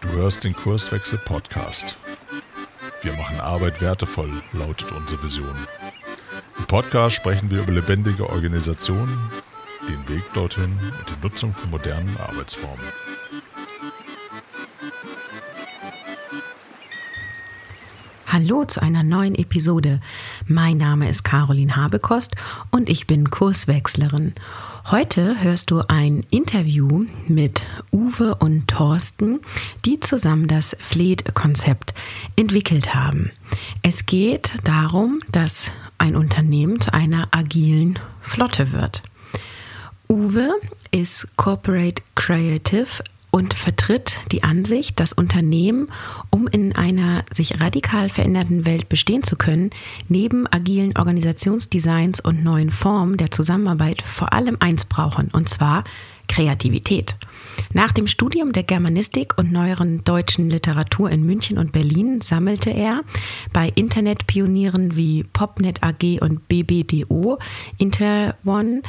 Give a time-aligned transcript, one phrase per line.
[0.00, 1.96] Du hörst den Kurswechsel Podcast.
[3.02, 5.56] Wir machen Arbeit wertevoll, lautet unsere Vision.
[6.58, 9.30] Im Podcast sprechen wir über lebendige Organisationen,
[9.88, 12.84] den Weg dorthin und die Nutzung von modernen Arbeitsformen.
[18.26, 20.00] Hallo zu einer neuen Episode.
[20.46, 22.36] Mein Name ist Caroline Habekost
[22.70, 24.34] und ich bin Kurswechslerin.
[24.90, 27.62] Heute hörst du ein Interview mit
[27.92, 29.38] Uwe und Thorsten,
[29.84, 31.94] die zusammen das Fleet-Konzept
[32.34, 33.30] entwickelt haben.
[33.82, 39.04] Es geht darum, dass ein Unternehmen zu einer agilen Flotte wird.
[40.08, 40.54] Uwe
[40.90, 42.88] ist Corporate Creative
[43.30, 45.88] und vertritt die Ansicht, dass Unternehmen,
[46.30, 49.70] um in einer sich radikal verändernden Welt bestehen zu können,
[50.08, 55.84] neben agilen Organisationsdesigns und neuen Formen der Zusammenarbeit vor allem eins brauchen, und zwar
[56.28, 57.16] Kreativität.
[57.72, 63.02] Nach dem Studium der Germanistik und neueren deutschen Literatur in München und Berlin sammelte er
[63.52, 67.38] bei Internetpionieren wie Popnet AG und BBDO
[67.78, 68.82] Interone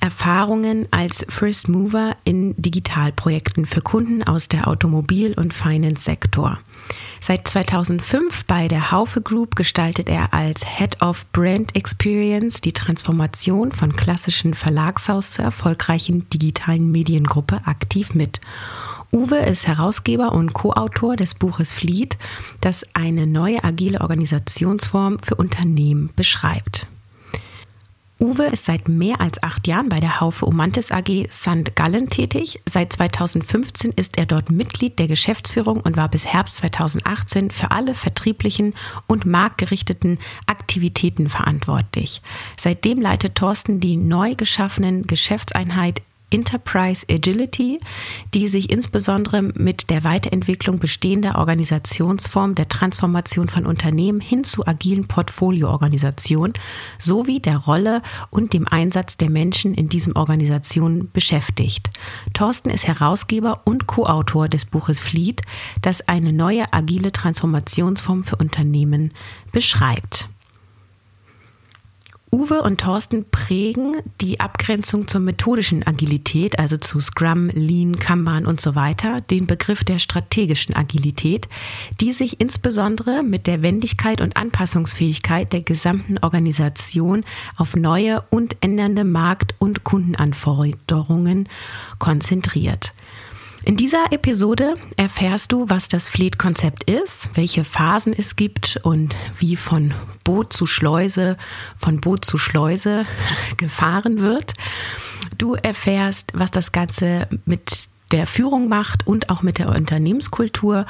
[0.00, 6.58] Erfahrungen als First Mover in Digitalprojekten für Kunden aus der Automobil- und Finance-Sektor.
[7.20, 13.72] Seit 2005 bei der Haufe Group gestaltet er als Head of Brand Experience die Transformation
[13.72, 18.40] von klassischen Verlagshaus zur erfolgreichen digitalen Mediengruppe aktiv mit.
[19.10, 22.18] Uwe ist Herausgeber und Co-Autor des Buches Fleet,
[22.60, 26.86] das eine neue agile Organisationsform für Unternehmen beschreibt.
[28.20, 31.76] Uwe ist seit mehr als acht Jahren bei der Haufe Umantis AG St.
[31.76, 32.60] Gallen tätig.
[32.68, 37.94] Seit 2015 ist er dort Mitglied der Geschäftsführung und war bis Herbst 2018 für alle
[37.94, 38.74] vertrieblichen
[39.06, 42.20] und marktgerichteten Aktivitäten verantwortlich.
[42.58, 47.80] Seitdem leitet Thorsten die neu geschaffenen Geschäftseinheit Enterprise Agility,
[48.34, 55.08] die sich insbesondere mit der Weiterentwicklung bestehender Organisationsformen, der Transformation von Unternehmen hin zu agilen
[55.08, 56.54] Portfolioorganisationen
[56.98, 61.90] sowie der Rolle und dem Einsatz der Menschen in diesen Organisationen beschäftigt.
[62.34, 65.42] Thorsten ist Herausgeber und Co-Autor des Buches Fleet,
[65.82, 69.12] das eine neue agile Transformationsform für Unternehmen
[69.52, 70.28] beschreibt.
[72.30, 78.60] Uwe und Thorsten prägen die Abgrenzung zur methodischen Agilität, also zu Scrum, Lean, Kanban und
[78.60, 81.48] so weiter, den Begriff der strategischen Agilität,
[82.00, 87.24] die sich insbesondere mit der Wendigkeit und Anpassungsfähigkeit der gesamten Organisation
[87.56, 91.48] auf neue und ändernde Markt- und Kundenanforderungen
[91.98, 92.92] konzentriert.
[93.68, 99.56] In dieser Episode erfährst du, was das Fleet-Konzept ist, welche Phasen es gibt und wie
[99.56, 99.92] von
[100.24, 101.36] Boot zu Schleuse,
[101.76, 103.04] von Boot zu Schleuse
[103.58, 104.54] gefahren wird.
[105.36, 110.86] Du erfährst, was das Ganze mit der Führung macht und auch mit der Unternehmenskultur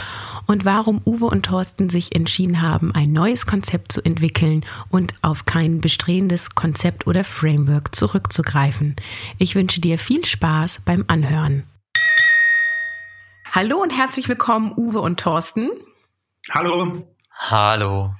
[0.46, 5.46] und warum Uwe und Thorsten sich entschieden haben, ein neues Konzept zu entwickeln und auf
[5.46, 8.94] kein bestehendes Konzept oder Framework zurückzugreifen.
[9.36, 11.64] Ich wünsche dir viel Spaß beim Anhören.
[13.50, 15.70] Hallo und herzlich willkommen, Uwe und Thorsten.
[16.50, 17.08] Hallo.
[17.32, 18.14] Hallo.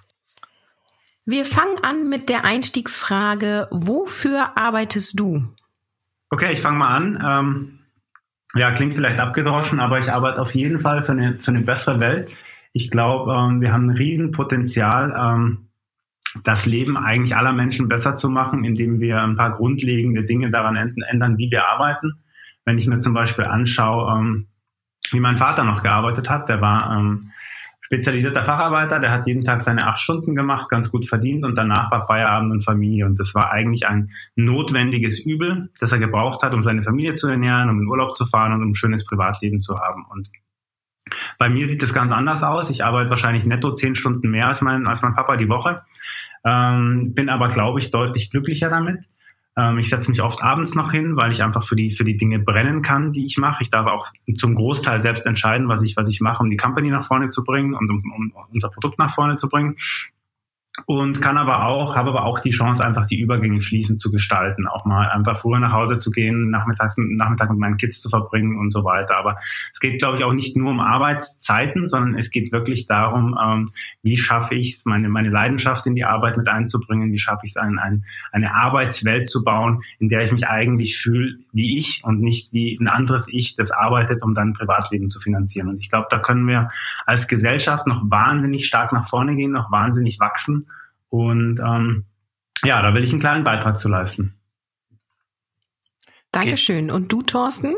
[1.27, 5.44] Wir fangen an mit der Einstiegsfrage, wofür arbeitest du?
[6.31, 7.22] Okay, ich fange mal an.
[7.25, 7.78] Ähm,
[8.55, 12.00] ja, klingt vielleicht abgedroschen, aber ich arbeite auf jeden Fall für eine, für eine bessere
[12.00, 12.34] Welt.
[12.72, 15.69] Ich glaube, ähm, wir haben ein Riesenpotenzial, ähm,
[16.43, 20.77] das Leben eigentlich aller Menschen besser zu machen, indem wir ein paar grundlegende Dinge daran
[20.77, 22.22] ändern, wie wir arbeiten.
[22.65, 24.49] Wenn ich mir zum Beispiel anschaue, ähm,
[25.12, 26.48] wie mein Vater noch gearbeitet hat.
[26.48, 27.30] Der war ähm,
[27.80, 31.91] spezialisierter Facharbeiter, der hat jeden Tag seine acht Stunden gemacht, ganz gut verdient und danach
[31.91, 33.06] war Feierabend und Familie.
[33.06, 37.28] Und das war eigentlich ein notwendiges Übel, das er gebraucht hat, um seine Familie zu
[37.28, 40.04] ernähren, um in Urlaub zu fahren und um ein schönes Privatleben zu haben.
[40.10, 40.28] Und
[41.38, 42.68] bei mir sieht es ganz anders aus.
[42.68, 45.76] Ich arbeite wahrscheinlich netto zehn Stunden mehr als mein, als mein Papa die Woche,
[46.44, 48.98] ähm, bin aber, glaube ich, deutlich glücklicher damit.
[49.58, 52.16] Ähm, ich setze mich oft abends noch hin, weil ich einfach für die, für die
[52.16, 53.62] Dinge brennen kann, die ich mache.
[53.62, 54.06] Ich darf auch
[54.36, 57.42] zum Großteil selbst entscheiden, was ich, was ich mache, um die Company nach vorne zu
[57.42, 59.77] bringen und um, um unser Produkt nach vorne zu bringen
[60.86, 64.66] und kann aber auch, habe aber auch die Chance, einfach die Übergänge fließend zu gestalten,
[64.66, 68.59] auch mal einfach früher nach Hause zu gehen, nachmittags, Nachmittag mit meinen Kids zu verbringen
[68.59, 69.16] und so weiter.
[69.16, 69.39] Aber
[69.72, 73.71] es geht, glaube ich, auch nicht nur um Arbeitszeiten, sondern es geht wirklich darum, ähm,
[74.03, 77.51] wie schaffe ich es, meine, meine Leidenschaft in die Arbeit mit einzubringen, wie schaffe ich
[77.51, 82.03] es, ein, ein, eine Arbeitswelt zu bauen, in der ich mich eigentlich fühle wie ich
[82.04, 85.69] und nicht wie ein anderes Ich, das arbeitet, um dann Privatleben zu finanzieren.
[85.69, 86.71] Und ich glaube, da können wir
[87.04, 90.67] als Gesellschaft noch wahnsinnig stark nach vorne gehen, noch wahnsinnig wachsen
[91.09, 92.05] und ähm,
[92.65, 94.34] ja, da will ich einen kleinen Beitrag zu leisten.
[96.33, 96.91] Dankeschön.
[96.91, 97.75] Und du, Thorsten?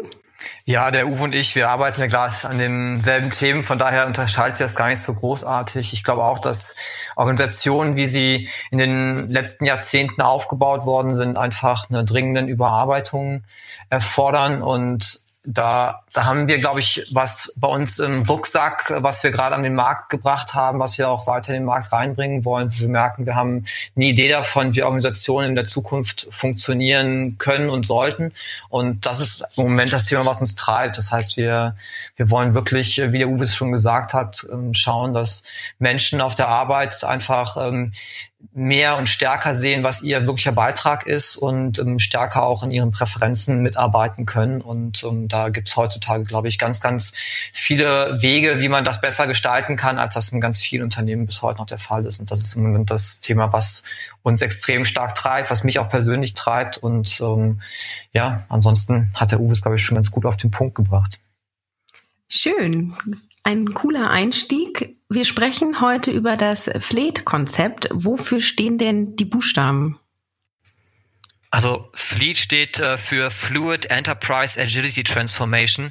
[0.65, 4.57] Ja, der Uwe und ich, wir arbeiten ja klar an denselben Themen, von daher unterscheidet
[4.57, 5.93] sich das gar nicht so großartig.
[5.93, 6.77] Ich glaube auch, dass
[7.15, 13.45] Organisationen, wie sie in den letzten Jahrzehnten aufgebaut worden sind, einfach eine dringenden Überarbeitung
[13.91, 19.31] erfordern und da, da haben wir, glaube ich, was bei uns im Rucksack, was wir
[19.31, 22.71] gerade an den Markt gebracht haben, was wir auch weiter in den Markt reinbringen wollen.
[22.79, 23.65] Wir merken, wir haben
[23.97, 28.33] eine Idee davon, wie Organisationen in der Zukunft funktionieren können und sollten.
[28.69, 30.99] Und das ist im Moment das Thema, was uns treibt.
[30.99, 31.75] Das heißt, wir,
[32.17, 35.43] wir wollen wirklich, wie der Uwe es schon gesagt hat, ähm, schauen, dass
[35.79, 37.95] Menschen auf der Arbeit einfach ähm,
[38.53, 42.91] mehr und stärker sehen, was ihr wirklicher Beitrag ist und ähm, stärker auch in ihren
[42.91, 44.61] Präferenzen mitarbeiten können.
[44.61, 47.13] Und ähm, da gibt's heutzutage, glaube ich, ganz, ganz
[47.53, 51.43] viele Wege, wie man das besser gestalten kann, als das in ganz vielen Unternehmen bis
[51.43, 52.19] heute noch der Fall ist.
[52.19, 53.85] Und das ist im Moment das Thema, was
[54.23, 56.79] uns extrem stark treibt, was mich auch persönlich treibt.
[56.79, 57.61] Und ähm,
[58.13, 61.21] ja, ansonsten hat der Uwe es, glaube ich, schon ganz gut auf den Punkt gebracht.
[62.29, 62.95] Schön
[63.43, 64.97] ein cooler Einstieg.
[65.13, 67.89] Wir sprechen heute über das FLEET-Konzept.
[67.93, 70.00] Wofür stehen denn die Buchstaben?
[71.53, 75.91] Also FLEET steht äh, für Fluid Enterprise Agility Transformation.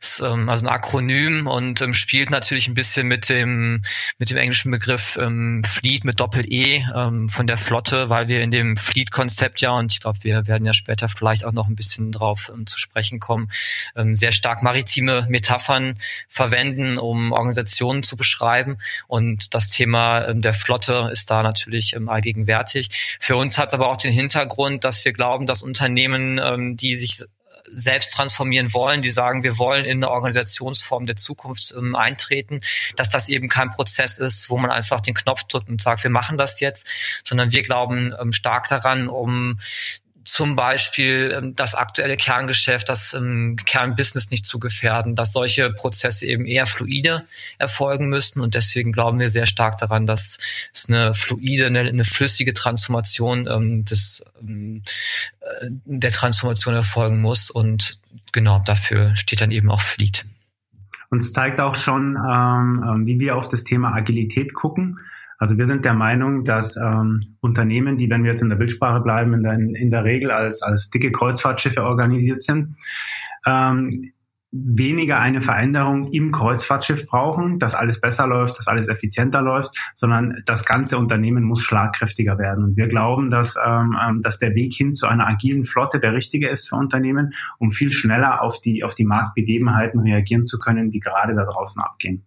[0.00, 3.82] Ist, ähm, also ein Akronym und ähm, spielt natürlich ein bisschen mit dem
[4.18, 8.40] mit dem englischen Begriff ähm, Fleet mit Doppel E ähm, von der Flotte, weil wir
[8.40, 11.74] in dem Fleet-Konzept ja und ich glaube, wir werden ja später vielleicht auch noch ein
[11.74, 13.50] bisschen drauf ähm, zu sprechen kommen,
[13.96, 15.96] ähm, sehr stark maritime Metaphern
[16.28, 18.78] verwenden, um Organisationen zu beschreiben
[19.08, 23.18] und das Thema der Flotte ist da natürlich allgegenwärtig.
[23.18, 26.94] Für uns hat es aber auch den Hintergrund, dass wir glauben, dass Unternehmen, ähm, die
[26.96, 27.22] sich
[27.72, 32.60] selbst transformieren wollen, die sagen, wir wollen in eine Organisationsform der Zukunft ähm, eintreten,
[32.96, 36.10] dass das eben kein Prozess ist, wo man einfach den Knopf drückt und sagt, wir
[36.10, 36.88] machen das jetzt,
[37.24, 39.58] sondern wir glauben ähm, stark daran, um
[40.24, 46.26] zum Beispiel ähm, das aktuelle Kerngeschäft, das ähm, Kernbusiness nicht zu gefährden, dass solche Prozesse
[46.26, 47.26] eben eher fluide
[47.58, 48.40] erfolgen müssten.
[48.40, 50.38] Und deswegen glauben wir sehr stark daran, dass
[50.74, 54.82] es eine fluide, eine, eine flüssige Transformation ähm, des, ähm,
[55.40, 57.50] äh, der Transformation erfolgen muss.
[57.50, 57.98] Und
[58.32, 60.26] genau dafür steht dann eben auch Fleet.
[61.10, 64.98] Und es zeigt auch schon, ähm, ähm wie wir auf das Thema Agilität gucken.
[65.40, 69.00] Also wir sind der Meinung, dass ähm, Unternehmen, die, wenn wir jetzt in der Bildsprache
[69.00, 72.76] bleiben, in der, in der Regel als, als dicke Kreuzfahrtschiffe organisiert sind,
[73.46, 74.12] ähm,
[74.52, 80.42] weniger eine Veränderung im Kreuzfahrtschiff brauchen, dass alles besser läuft, dass alles effizienter läuft, sondern
[80.44, 82.64] das ganze Unternehmen muss schlagkräftiger werden.
[82.64, 86.12] Und wir glauben, dass, ähm, ähm dass der Weg hin zu einer agilen Flotte der
[86.12, 90.90] richtige ist für Unternehmen, um viel schneller auf die, auf die Marktbegebenheiten reagieren zu können,
[90.90, 92.26] die gerade da draußen abgehen.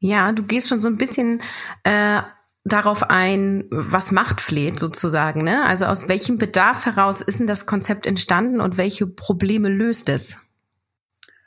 [0.00, 1.40] Ja, du gehst schon so ein bisschen
[1.84, 2.22] äh,
[2.64, 5.64] darauf ein, was macht Fleet sozusagen, ne?
[5.64, 10.38] Also aus welchem Bedarf heraus ist denn das Konzept entstanden und welche Probleme löst es?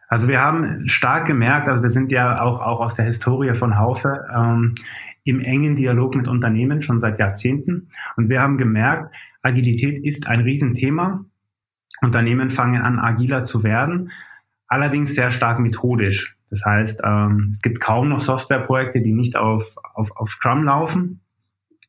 [0.07, 3.77] Also wir haben stark gemerkt, also wir sind ja auch, auch aus der Historie von
[3.77, 4.75] Haufe ähm,
[5.23, 10.41] im engen Dialog mit Unternehmen schon seit Jahrzehnten und wir haben gemerkt, Agilität ist ein
[10.41, 11.25] Riesenthema.
[12.01, 14.11] Unternehmen fangen an, agiler zu werden,
[14.67, 16.35] allerdings sehr stark methodisch.
[16.51, 21.21] Das heißt, ähm, es gibt kaum noch Softwareprojekte, die nicht auf, auf, auf Scrum laufen.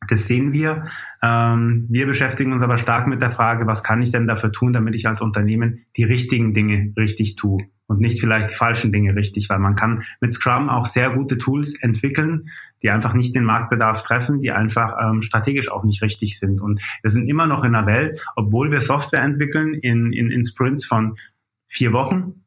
[0.09, 0.85] Das sehen wir.
[1.23, 4.73] Ähm, wir beschäftigen uns aber stark mit der Frage, was kann ich denn dafür tun,
[4.73, 9.15] damit ich als Unternehmen die richtigen Dinge richtig tue und nicht vielleicht die falschen Dinge
[9.15, 12.49] richtig, weil man kann mit Scrum auch sehr gute Tools entwickeln,
[12.83, 16.61] die einfach nicht den Marktbedarf treffen, die einfach ähm, strategisch auch nicht richtig sind.
[16.61, 20.45] Und wir sind immer noch in einer Welt, obwohl wir Software entwickeln in, in, in
[20.45, 21.17] Sprints von
[21.69, 22.42] vier Wochen,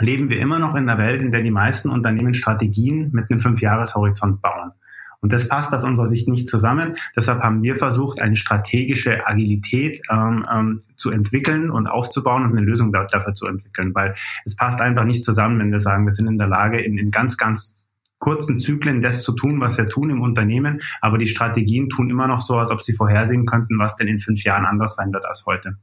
[0.00, 3.40] leben wir immer noch in einer Welt, in der die meisten Unternehmen Strategien mit einem
[3.40, 4.72] Fünfjahreshorizont bauen.
[5.20, 6.96] Und das passt aus unserer Sicht nicht zusammen.
[7.14, 12.62] Deshalb haben wir versucht, eine strategische Agilität ähm, ähm, zu entwickeln und aufzubauen und eine
[12.62, 14.14] Lösung da, dafür zu entwickeln, weil
[14.44, 17.10] es passt einfach nicht zusammen, wenn wir sagen, wir sind in der Lage, in, in
[17.10, 17.78] ganz, ganz
[18.18, 22.26] kurzen Zyklen das zu tun, was wir tun im Unternehmen, aber die Strategien tun immer
[22.26, 25.24] noch so, als ob sie vorhersehen könnten, was denn in fünf Jahren anders sein wird
[25.24, 25.76] als heute.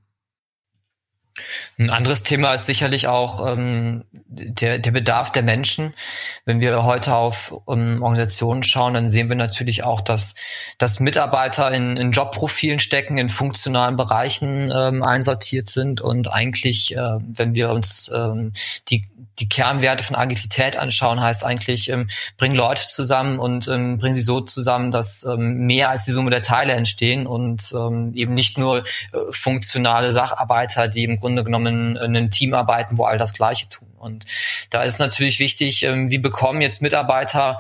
[1.78, 5.94] Ein anderes Thema ist sicherlich auch ähm, der, der Bedarf der Menschen.
[6.46, 10.36] Wenn wir heute auf um, Organisationen schauen, dann sehen wir natürlich auch, dass,
[10.78, 17.18] dass Mitarbeiter in, in Jobprofilen stecken, in funktionalen Bereichen ähm, einsortiert sind und eigentlich, äh,
[17.20, 18.54] wenn wir uns ähm,
[18.90, 19.08] die
[19.40, 24.22] die Kernwerte von Agilität anschauen, heißt eigentlich, ähm, bring Leute zusammen und ähm, bring sie
[24.22, 28.58] so zusammen, dass ähm, mehr als die Summe der Teile entstehen und ähm, eben nicht
[28.58, 28.84] nur äh,
[29.32, 33.88] funktionale Sacharbeiter, die im Grunde genommen in einem Team arbeiten, wo all das Gleiche tun.
[33.98, 34.26] Und
[34.70, 37.60] da ist natürlich wichtig, ähm, wie bekommen jetzt Mitarbeiter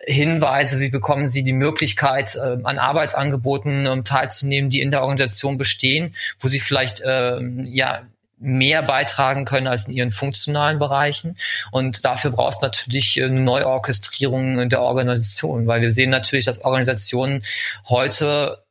[0.00, 5.58] Hinweise, wie bekommen sie die Möglichkeit, äh, an Arbeitsangeboten ähm, teilzunehmen, die in der Organisation
[5.58, 8.02] bestehen, wo sie vielleicht äh, ja
[8.40, 11.36] mehr beitragen können als in ihren funktionalen Bereichen.
[11.72, 17.42] Und dafür brauchst du natürlich eine Neuorchestrierung der Organisation, weil wir sehen natürlich, dass Organisationen
[17.88, 18.62] heute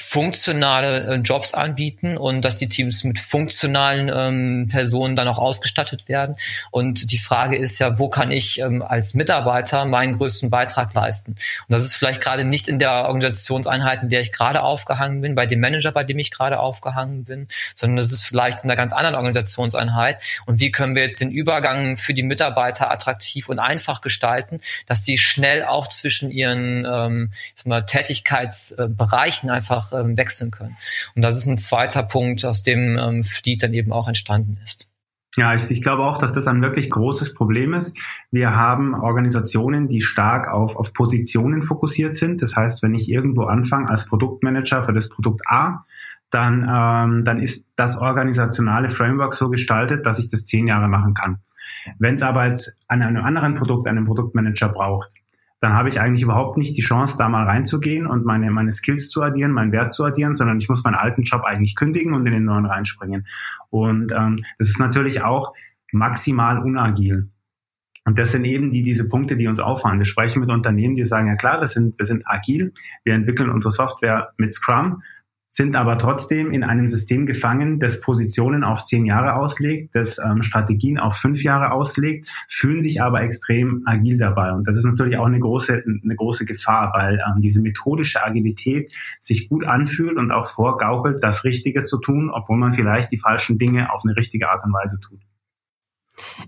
[0.00, 6.08] funktionale äh, Jobs anbieten und dass die Teams mit funktionalen ähm, Personen dann auch ausgestattet
[6.08, 6.36] werden.
[6.70, 11.32] Und die Frage ist ja, wo kann ich ähm, als Mitarbeiter meinen größten Beitrag leisten?
[11.32, 15.34] Und das ist vielleicht gerade nicht in der Organisationseinheit, in der ich gerade aufgehangen bin,
[15.34, 18.76] bei dem Manager, bei dem ich gerade aufgehangen bin, sondern das ist vielleicht in einer
[18.76, 20.20] ganz anderen Organisationseinheit.
[20.46, 25.04] Und wie können wir jetzt den Übergang für die Mitarbeiter attraktiv und einfach gestalten, dass
[25.04, 30.76] sie schnell auch zwischen ihren ähm, ich sag mal, Tätigkeitsbereichen einfach ähm, wechseln können.
[31.14, 34.86] Und das ist ein zweiter Punkt, aus dem ähm, Fleet dann eben auch entstanden ist.
[35.36, 37.96] Ja, ich, ich glaube auch, dass das ein wirklich großes Problem ist.
[38.32, 42.42] Wir haben Organisationen, die stark auf, auf Positionen fokussiert sind.
[42.42, 45.84] Das heißt, wenn ich irgendwo anfange als Produktmanager für das Produkt A,
[46.30, 51.14] dann, ähm, dann ist das organisationale Framework so gestaltet, dass ich das zehn Jahre machen
[51.14, 51.38] kann.
[51.98, 55.12] Wenn es aber jetzt an einem anderen Produkt einen Produktmanager braucht,
[55.60, 59.10] dann habe ich eigentlich überhaupt nicht die Chance, da mal reinzugehen und meine, meine Skills
[59.10, 62.26] zu addieren, meinen Wert zu addieren, sondern ich muss meinen alten Job eigentlich kündigen und
[62.26, 63.26] in den neuen reinspringen.
[63.68, 65.52] Und ähm, das ist natürlich auch
[65.92, 67.28] maximal unagil.
[68.06, 69.98] Und das sind eben die, diese Punkte, die uns auffallen.
[69.98, 72.72] Wir sprechen mit Unternehmen, die sagen, ja klar, wir sind, wir sind agil,
[73.04, 75.02] wir entwickeln unsere Software mit Scrum,
[75.50, 80.42] sind aber trotzdem in einem System gefangen, das Positionen auf zehn Jahre auslegt, das ähm,
[80.42, 84.52] Strategien auf fünf Jahre auslegt, fühlen sich aber extrem agil dabei.
[84.52, 88.94] Und das ist natürlich auch eine große, eine große Gefahr, weil ähm, diese methodische Agilität
[89.18, 93.58] sich gut anfühlt und auch vorgaukelt, das Richtige zu tun, obwohl man vielleicht die falschen
[93.58, 95.18] Dinge auf eine richtige Art und Weise tut.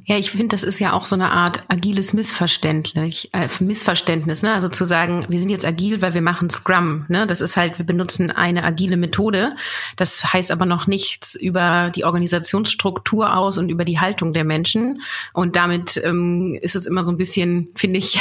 [0.05, 4.53] Ja, ich finde, das ist ja auch so eine Art agiles Missverständnis, äh, Missverständnis, ne?
[4.53, 7.27] Also zu sagen, wir sind jetzt agil, weil wir machen Scrum, ne?
[7.27, 9.55] Das ist halt, wir benutzen eine agile Methode.
[9.97, 15.03] Das heißt aber noch nichts über die Organisationsstruktur aus und über die Haltung der Menschen.
[15.33, 18.21] Und damit ähm, ist es immer so ein bisschen, finde ich,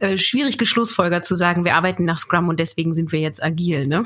[0.00, 3.86] äh, schwierig geschlussfolgert zu sagen, wir arbeiten nach Scrum und deswegen sind wir jetzt agil,
[3.86, 4.04] ne?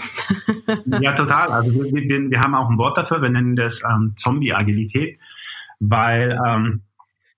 [1.00, 1.48] ja, total.
[1.48, 5.18] Also wir, wir, wir haben auch ein Wort dafür, wir nennen das ähm, Zombie-Agilität
[5.80, 6.82] weil, ähm,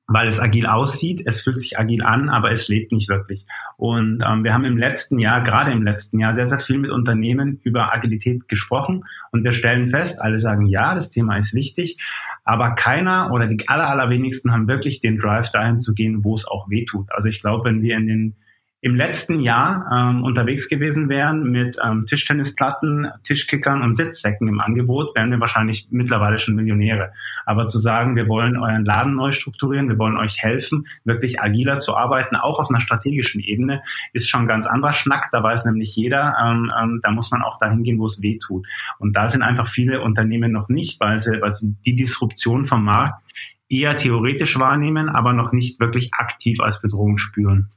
[0.09, 3.47] weil es agil aussieht, es fühlt sich agil an, aber es lebt nicht wirklich.
[3.77, 6.91] Und ähm, wir haben im letzten Jahr, gerade im letzten Jahr, sehr, sehr viel mit
[6.91, 11.99] Unternehmen über Agilität gesprochen und wir stellen fest, alle sagen, ja, das Thema ist wichtig,
[12.45, 16.47] aber keiner oder die aller, allerwenigsten haben wirklich den Drive dahin zu gehen, wo es
[16.47, 17.13] auch weh tut.
[17.13, 18.37] Also ich glaube, wenn wir in den
[18.87, 25.17] im letzten Jahr ähm, unterwegs gewesen wären mit ähm, Tischtennisplatten, Tischkickern und Sitzsäcken im Angebot,
[25.17, 27.13] wären wir wahrscheinlich mittlerweile schon Millionäre.
[27.47, 31.81] Aber zu sagen, wir wollen euren Laden neu strukturieren, wir wollen euch helfen, wirklich agiler
[31.81, 35.31] zu arbeiten, auch auf einer strategischen Ebene, ist schon ein ganz anderer Schnack.
[35.33, 38.39] Da weiß nämlich jeder, ähm, ähm, da muss man auch dahin gehen, wo es weh
[38.39, 38.69] tut.
[39.01, 42.85] Und da sind einfach viele Unternehmen noch nicht, weil sie, weil sie die Disruption vom
[42.85, 43.21] Markt
[43.69, 47.73] eher theoretisch wahrnehmen, aber noch nicht wirklich aktiv als Bedrohung spüren.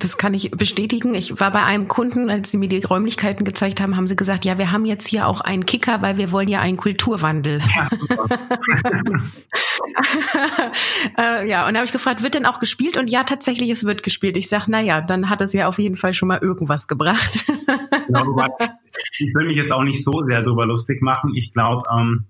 [0.00, 1.14] Das kann ich bestätigen.
[1.14, 4.46] Ich war bei einem Kunden, als sie mir die Räumlichkeiten gezeigt haben, haben sie gesagt,
[4.46, 7.60] ja, wir haben jetzt hier auch einen Kicker, weil wir wollen ja einen Kulturwandel.
[7.76, 7.88] Ja,
[11.42, 12.96] äh, ja und da habe ich gefragt, wird denn auch gespielt?
[12.96, 14.38] Und ja, tatsächlich, es wird gespielt.
[14.38, 17.44] Ich sage, na ja, dann hat es ja auf jeden Fall schon mal irgendwas gebracht.
[18.08, 18.24] ja,
[19.18, 21.34] ich will mich jetzt auch nicht so sehr darüber lustig machen.
[21.36, 22.26] Ich glaube, ähm,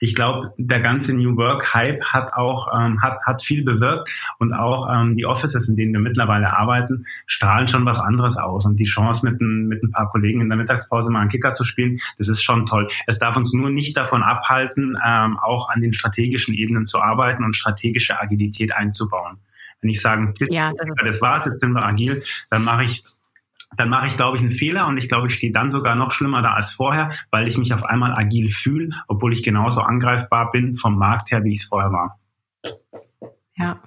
[0.00, 4.52] ich glaube, der ganze New Work Hype hat auch ähm, hat hat viel bewirkt und
[4.52, 8.78] auch ähm, die Offices, in denen wir mittlerweile arbeiten, strahlen schon was anderes aus und
[8.78, 11.64] die Chance mit ein, mit ein paar Kollegen in der Mittagspause mal einen Kicker zu
[11.64, 12.88] spielen, das ist schon toll.
[13.06, 17.44] Es darf uns nur nicht davon abhalten, ähm, auch an den strategischen Ebenen zu arbeiten
[17.44, 19.38] und strategische Agilität einzubauen.
[19.80, 23.04] Wenn ich sage, ja, das, das war's, jetzt sind wir agil, dann mache ich
[23.76, 26.10] dann mache ich, glaube ich, einen Fehler und ich glaube, ich stehe dann sogar noch
[26.10, 30.50] schlimmer da als vorher, weil ich mich auf einmal agil fühle, obwohl ich genauso angreifbar
[30.50, 32.18] bin vom Markt her, wie ich es vorher war.
[33.54, 33.80] Ja.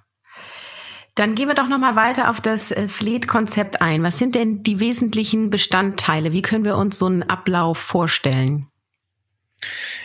[1.15, 4.01] Dann gehen wir doch nochmal weiter auf das äh, Fleet-Konzept ein.
[4.01, 6.31] Was sind denn die wesentlichen Bestandteile?
[6.31, 8.70] Wie können wir uns so einen Ablauf vorstellen?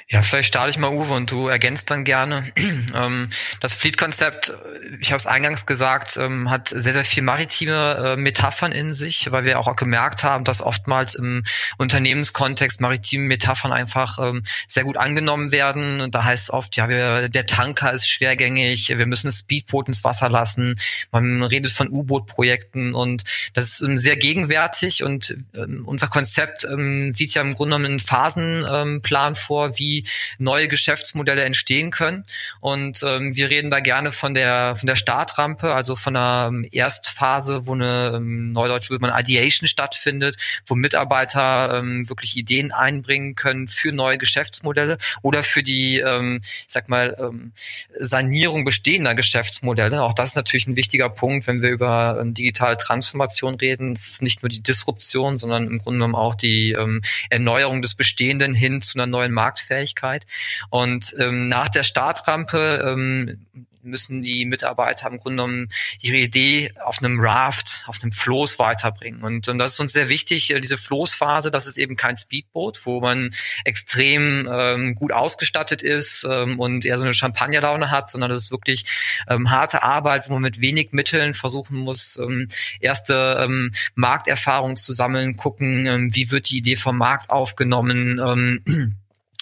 [0.08, 2.52] Ja, vielleicht starte ich mal, Uwe, und du ergänzt dann gerne.
[2.94, 4.52] Ähm, das Fleet-Konzept,
[5.00, 9.30] ich habe es eingangs gesagt, ähm, hat sehr, sehr viel maritime äh, Metaphern in sich,
[9.32, 11.42] weil wir auch gemerkt haben, dass oftmals im
[11.78, 16.10] Unternehmenskontext maritime Metaphern einfach ähm, sehr gut angenommen werden.
[16.10, 20.04] Da heißt es oft, ja, wir, der Tanker ist schwergängig, wir müssen das Speedboot ins
[20.04, 20.76] Wasser lassen.
[21.10, 25.36] Man redet von U-Boot-Projekten und das ist sehr gegenwärtig und
[25.84, 26.66] unser Konzept
[27.10, 30.04] sieht ja im Grunde genommen einen Phasenplan vor, wie wie
[30.38, 32.24] neue Geschäftsmodelle entstehen können.
[32.60, 36.68] Und ähm, wir reden da gerne von der von der Startrampe, also von einer ähm,
[36.70, 40.36] Erstphase, wo eine ähm, Neudeutsch würde man Ideation stattfindet,
[40.66, 46.64] wo Mitarbeiter ähm, wirklich Ideen einbringen können für neue Geschäftsmodelle oder für die, ähm, ich
[46.68, 47.52] sag mal, ähm,
[47.98, 50.02] Sanierung bestehender Geschäftsmodelle.
[50.02, 53.92] Auch das ist natürlich ein wichtiger Punkt, wenn wir über ähm, digitale Transformation reden.
[53.92, 57.94] Es ist nicht nur die Disruption, sondern im Grunde genommen auch die ähm, Erneuerung des
[57.94, 60.26] Bestehenden hin zu einer neuen Marktfähigkeit.
[60.70, 63.46] Und ähm, nach der Startrampe ähm,
[63.86, 65.68] müssen die Mitarbeiter im Grunde genommen
[66.00, 69.22] ihre Idee auf einem Raft, auf einem Floß weiterbringen.
[69.22, 72.84] Und, und das ist uns sehr wichtig, äh, diese Floßphase, das ist eben kein Speedboot,
[72.84, 73.30] wo man
[73.64, 78.50] extrem ähm, gut ausgestattet ist ähm, und eher so eine Champagnerlaune hat, sondern das ist
[78.50, 78.84] wirklich
[79.28, 82.48] ähm, harte Arbeit, wo man mit wenig Mitteln versuchen muss, ähm,
[82.80, 88.96] erste ähm, Markterfahrungen zu sammeln, gucken, ähm, wie wird die Idee vom Markt aufgenommen, ähm,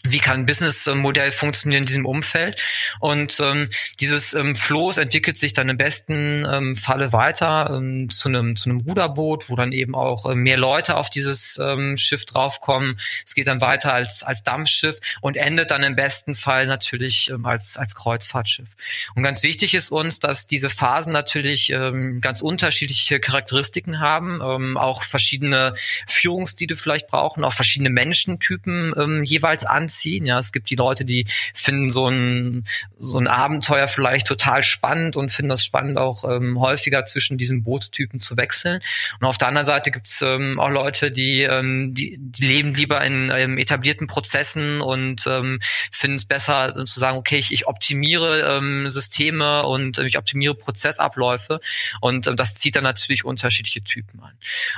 [0.06, 2.60] wie kann ein Businessmodell funktionieren in diesem Umfeld.
[3.00, 3.70] Und ähm,
[4.00, 8.68] dieses ähm, Floß entwickelt sich dann im besten ähm, Falle weiter ähm, zu einem zu
[8.68, 13.00] einem Ruderboot, wo dann eben auch äh, mehr Leute auf dieses ähm, Schiff draufkommen.
[13.24, 17.46] Es geht dann weiter als als Dampfschiff und endet dann im besten Fall natürlich ähm,
[17.46, 18.68] als als Kreuzfahrtschiff.
[19.14, 24.76] Und ganz wichtig ist uns, dass diese Phasen natürlich ähm, ganz unterschiedliche Charakteristiken haben, ähm,
[24.76, 25.74] auch verschiedene
[26.06, 30.26] Führungsstile vielleicht brauchen, auch verschiedene Menschentypen ähm, jeweils an anziehen.
[30.26, 32.64] Ja, es gibt die Leute, die finden so ein,
[32.98, 37.62] so ein Abenteuer vielleicht total spannend und finden das spannend auch ähm, häufiger zwischen diesen
[37.62, 38.80] Bootstypen zu wechseln.
[39.20, 42.74] Und auf der anderen Seite gibt es ähm, auch Leute, die, ähm, die, die leben
[42.74, 45.60] lieber in ähm, etablierten Prozessen und ähm,
[45.92, 50.54] finden es besser zu sagen, okay, ich, ich optimiere ähm, Systeme und äh, ich optimiere
[50.54, 51.60] Prozessabläufe
[52.00, 54.32] und äh, das zieht dann natürlich unterschiedliche Typen an.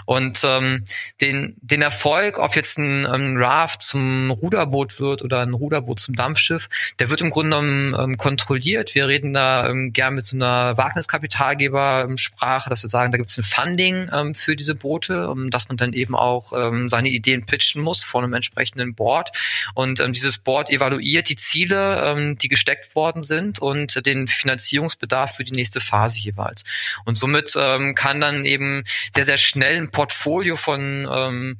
[0.04, 0.84] Und ähm,
[1.20, 6.00] den, den Erfolg, ob jetzt ein, ein Raft zum Ruderboot wird, wird oder ein Ruderboot
[6.00, 8.94] zum Dampfschiff, der wird im Grunde genommen ähm, kontrolliert.
[8.94, 13.38] Wir reden da ähm, gern mit so einer Wagniskapitalgeber-Sprache, dass wir sagen, da gibt es
[13.38, 16.52] ein Funding ähm, für diese Boote, dass man dann eben auch
[16.86, 19.30] seine Ideen pitchen muss vor einem entsprechenden Board.
[19.74, 25.52] Und dieses Board evaluiert die Ziele, die gesteckt worden sind und den Finanzierungsbedarf für die
[25.52, 26.64] nächste Phase jeweils.
[27.04, 31.58] Und somit kann dann eben sehr, sehr schnell ein Portfolio von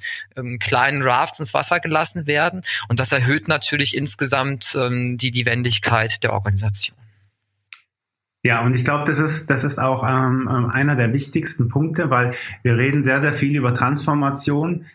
[0.61, 2.62] kleinen Rafts ins Wasser gelassen werden.
[2.88, 6.96] Und das erhöht erhöht natürlich insgesamt ähm, die, die Wendigkeit der Organisation.
[8.42, 12.11] Ja, und ich glaube, das ist, das ist auch ähm, ähm, einer der wichtigsten Punkte,
[12.11, 14.87] weil wir reden sehr, sehr viel über Transformation.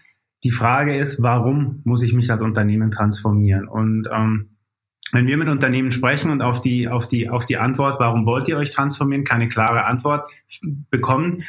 [0.43, 3.67] Die Frage ist, warum muss ich mich als Unternehmen transformieren?
[3.67, 4.58] Und ähm,
[5.12, 8.47] wenn wir mit Unternehmen sprechen und auf die, auf die, auf die Antwort, warum wollt
[8.47, 10.32] ihr euch transformieren, keine klare Antwort
[10.89, 11.43] bekommen,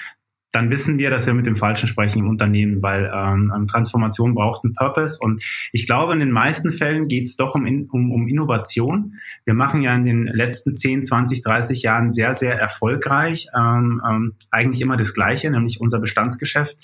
[0.53, 4.65] dann wissen wir, dass wir mit dem Falschen sprechen im Unternehmen, weil ähm, Transformation braucht
[4.65, 5.19] einen Purpose.
[5.21, 9.15] Und ich glaube, in den meisten Fällen geht es doch um, um, um Innovation.
[9.45, 14.35] Wir machen ja in den letzten 10, 20, 30 Jahren sehr, sehr erfolgreich ähm, ähm,
[14.51, 16.77] eigentlich immer das Gleiche, nämlich unser Bestandsgeschäft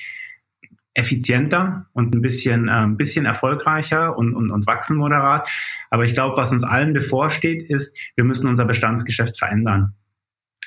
[0.95, 5.47] effizienter und ein bisschen, äh, ein bisschen erfolgreicher und, und, und wachsen moderat.
[5.91, 9.95] Aber ich glaube, was uns allen bevorsteht, ist, wir müssen unser Bestandsgeschäft verändern.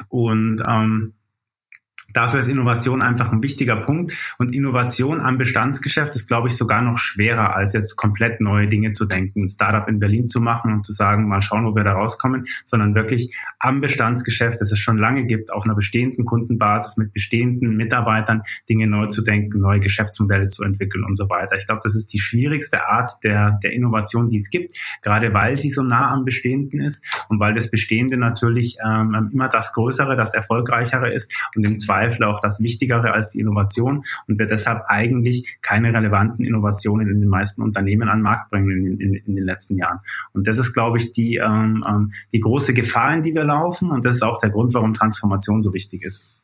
[0.07, 1.13] Und ähm,
[2.13, 4.13] Dafür ist Innovation einfach ein wichtiger Punkt.
[4.37, 8.93] Und Innovation am Bestandsgeschäft ist, glaube ich, sogar noch schwerer, als jetzt komplett neue Dinge
[8.93, 11.83] zu denken, ein Startup in Berlin zu machen und zu sagen, mal schauen, wo wir
[11.83, 16.97] da rauskommen, sondern wirklich am Bestandsgeschäft, das es schon lange gibt, auf einer bestehenden Kundenbasis
[16.97, 21.57] mit bestehenden Mitarbeitern Dinge neu zu denken, neue Geschäftsmodelle zu entwickeln und so weiter.
[21.57, 25.57] Ich glaube, das ist die schwierigste Art der, der Innovation, die es gibt, gerade weil
[25.57, 30.15] sie so nah am Bestehenden ist und weil das Bestehende natürlich ähm, immer das Größere,
[30.15, 34.47] das Erfolgreichere ist und im Zweifel Zweifel auch das Wichtigere als die Innovation und wir
[34.47, 39.13] deshalb eigentlich keine relevanten Innovationen in den meisten Unternehmen an den Markt bringen in, in,
[39.13, 39.99] in den letzten Jahren.
[40.33, 43.91] Und das ist, glaube ich, die, ähm, ähm, die große Gefahr, in die wir laufen
[43.91, 46.37] und das ist auch der Grund, warum Transformation so wichtig ist.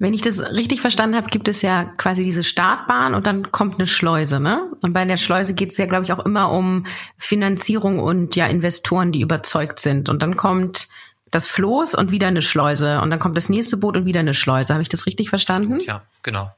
[0.00, 3.78] Wenn ich das richtig verstanden habe, gibt es ja quasi diese Startbahn und dann kommt
[3.78, 4.70] eine Schleuse, ne?
[4.80, 8.46] Und bei der Schleuse geht es ja, glaube ich, auch immer um Finanzierung und ja
[8.46, 10.08] Investoren, die überzeugt sind.
[10.08, 10.86] Und dann kommt
[11.30, 13.00] das Floß und wieder eine Schleuse.
[13.00, 14.72] Und dann kommt das nächste Boot und wieder eine Schleuse.
[14.72, 15.78] Habe ich das richtig verstanden?
[15.78, 16.50] Gut, ja, genau.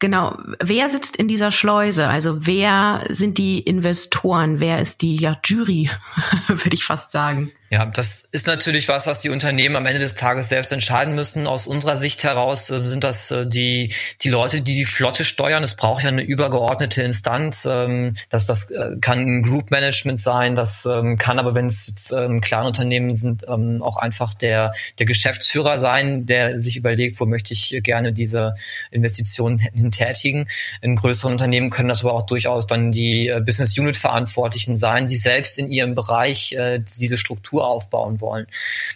[0.00, 0.38] Genau.
[0.62, 2.06] Wer sitzt in dieser Schleuse?
[2.06, 4.60] Also wer sind die Investoren?
[4.60, 5.90] Wer ist die ja, Jury,
[6.46, 7.50] würde ich fast sagen?
[7.70, 11.46] Ja, das ist natürlich was, was die Unternehmen am Ende des Tages selbst entscheiden müssen.
[11.46, 15.62] Aus unserer Sicht heraus äh, sind das äh, die, die Leute, die die Flotte steuern.
[15.62, 17.66] Es braucht ja eine übergeordnete Instanz.
[17.68, 21.88] Ähm, dass das äh, kann ein Group Management sein, das ähm, kann aber, wenn es
[21.88, 22.68] jetzt ähm, kleine
[23.14, 28.12] sind, ähm, auch einfach der, der Geschäftsführer sein, der sich überlegt, wo möchte ich gerne
[28.12, 28.54] diese
[28.90, 30.48] Investitionen hin tätigen.
[30.82, 35.06] In größeren Unternehmen können das aber auch durchaus dann die äh, Business Unit Verantwortlichen sein,
[35.06, 38.46] die selbst in ihrem Bereich äh, diese Struktur Struktur aufbauen wollen.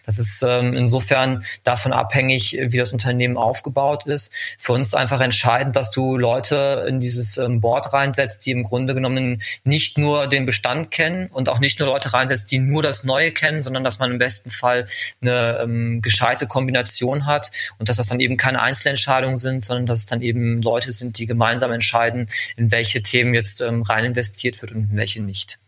[0.06, 4.32] Das ist ähm, insofern davon abhängig, wie das Unternehmen aufgebaut ist.
[4.58, 8.62] Für uns ist einfach entscheidend, dass du Leute in dieses ähm, Board reinsetzt, die im
[8.62, 12.82] Grunde genommen nicht nur den Bestand kennen und auch nicht nur Leute reinsetzt, die nur
[12.82, 14.86] das Neue kennen, sondern dass man im besten Fall
[15.20, 20.00] eine ähm, gescheite Kombination hat und dass das dann eben keine Einzelentscheidungen sind, sondern dass
[20.00, 24.60] es dann eben Leute sind, die gemeinsam entscheiden, in welche Themen jetzt ähm, rein investiert
[24.62, 25.58] wird und in welche nicht.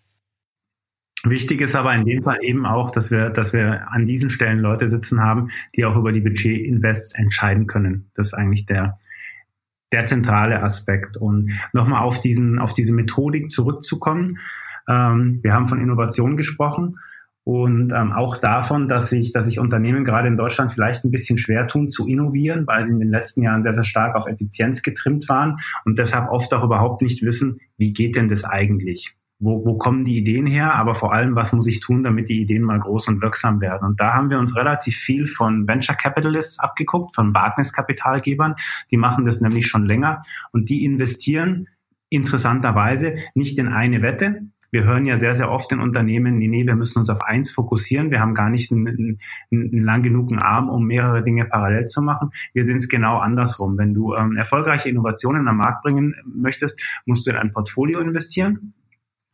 [1.25, 4.59] Wichtig ist aber in dem Fall eben auch, dass wir, dass wir an diesen Stellen
[4.59, 8.11] Leute sitzen haben, die auch über die Budget-Invests entscheiden können.
[8.15, 8.99] Das ist eigentlich der,
[9.93, 11.17] der zentrale Aspekt.
[11.17, 14.39] Und nochmal auf diesen, auf diese Methodik zurückzukommen.
[14.87, 16.99] Ähm, wir haben von Innovation gesprochen
[17.45, 21.39] und ähm, auch davon, dass sich, dass sich Unternehmen gerade in Deutschland vielleicht ein bisschen
[21.39, 24.83] schwer tun zu innovieren, weil sie in den letzten Jahren sehr, sehr stark auf Effizienz
[24.83, 29.15] getrimmt waren und deshalb oft auch überhaupt nicht wissen, wie geht denn das eigentlich?
[29.45, 32.41] Wo, wo kommen die Ideen her, aber vor allem, was muss ich tun, damit die
[32.41, 33.87] Ideen mal groß und wirksam werden.
[33.87, 38.55] Und da haben wir uns relativ viel von Venture Capitalists abgeguckt, von Wagniskapitalgebern.
[38.91, 41.69] Die machen das nämlich schon länger und die investieren
[42.09, 44.43] interessanterweise nicht in eine Wette.
[44.71, 47.53] Wir hören ja sehr, sehr oft in Unternehmen, nee, nee, wir müssen uns auf eins
[47.53, 48.11] fokussieren.
[48.11, 49.19] Wir haben gar nicht einen, einen,
[49.53, 52.31] einen lang genugen Arm, um mehrere Dinge parallel zu machen.
[52.55, 53.79] Wir sehen es genau andersrum.
[53.79, 58.75] Wenn du ähm, erfolgreiche Innovationen am Markt bringen möchtest, musst du in ein Portfolio investieren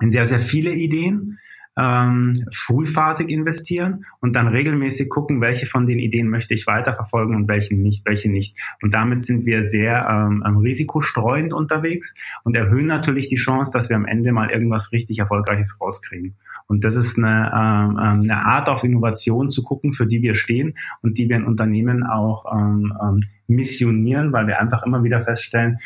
[0.01, 1.39] in sehr, sehr viele Ideen,
[1.81, 7.49] ähm, frühphasig investieren und dann regelmäßig gucken, welche von den Ideen möchte ich weiterverfolgen und
[7.49, 8.57] welche nicht, welche nicht.
[8.83, 13.97] Und damit sind wir sehr ähm, risikostreuend unterwegs und erhöhen natürlich die Chance, dass wir
[13.97, 16.35] am Ende mal irgendwas richtig Erfolgreiches rauskriegen.
[16.67, 20.35] Und das ist eine, ähm, ähm eine Art auf Innovation zu gucken, für die wir
[20.35, 25.23] stehen und die wir in Unternehmen auch ähm, ähm, missionieren, weil wir einfach immer wieder
[25.23, 25.79] feststellen,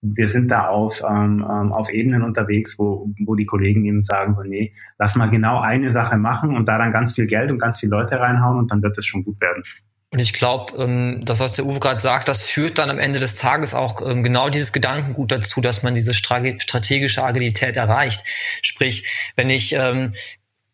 [0.00, 4.32] wir sind da auf, ähm, ähm, auf Ebenen unterwegs, wo, wo die Kollegen eben sagen,
[4.32, 7.58] so, nee, lass mal genau eine Sache machen und da dann ganz viel Geld und
[7.58, 9.62] ganz viele Leute reinhauen und dann wird es schon gut werden.
[10.10, 13.18] Und ich glaube, ähm, das, was der Uwe gerade sagt, das führt dann am Ende
[13.18, 18.24] des Tages auch ähm, genau dieses Gedankengut dazu, dass man diese strategische Agilität erreicht.
[18.62, 20.12] Sprich, wenn ich ähm,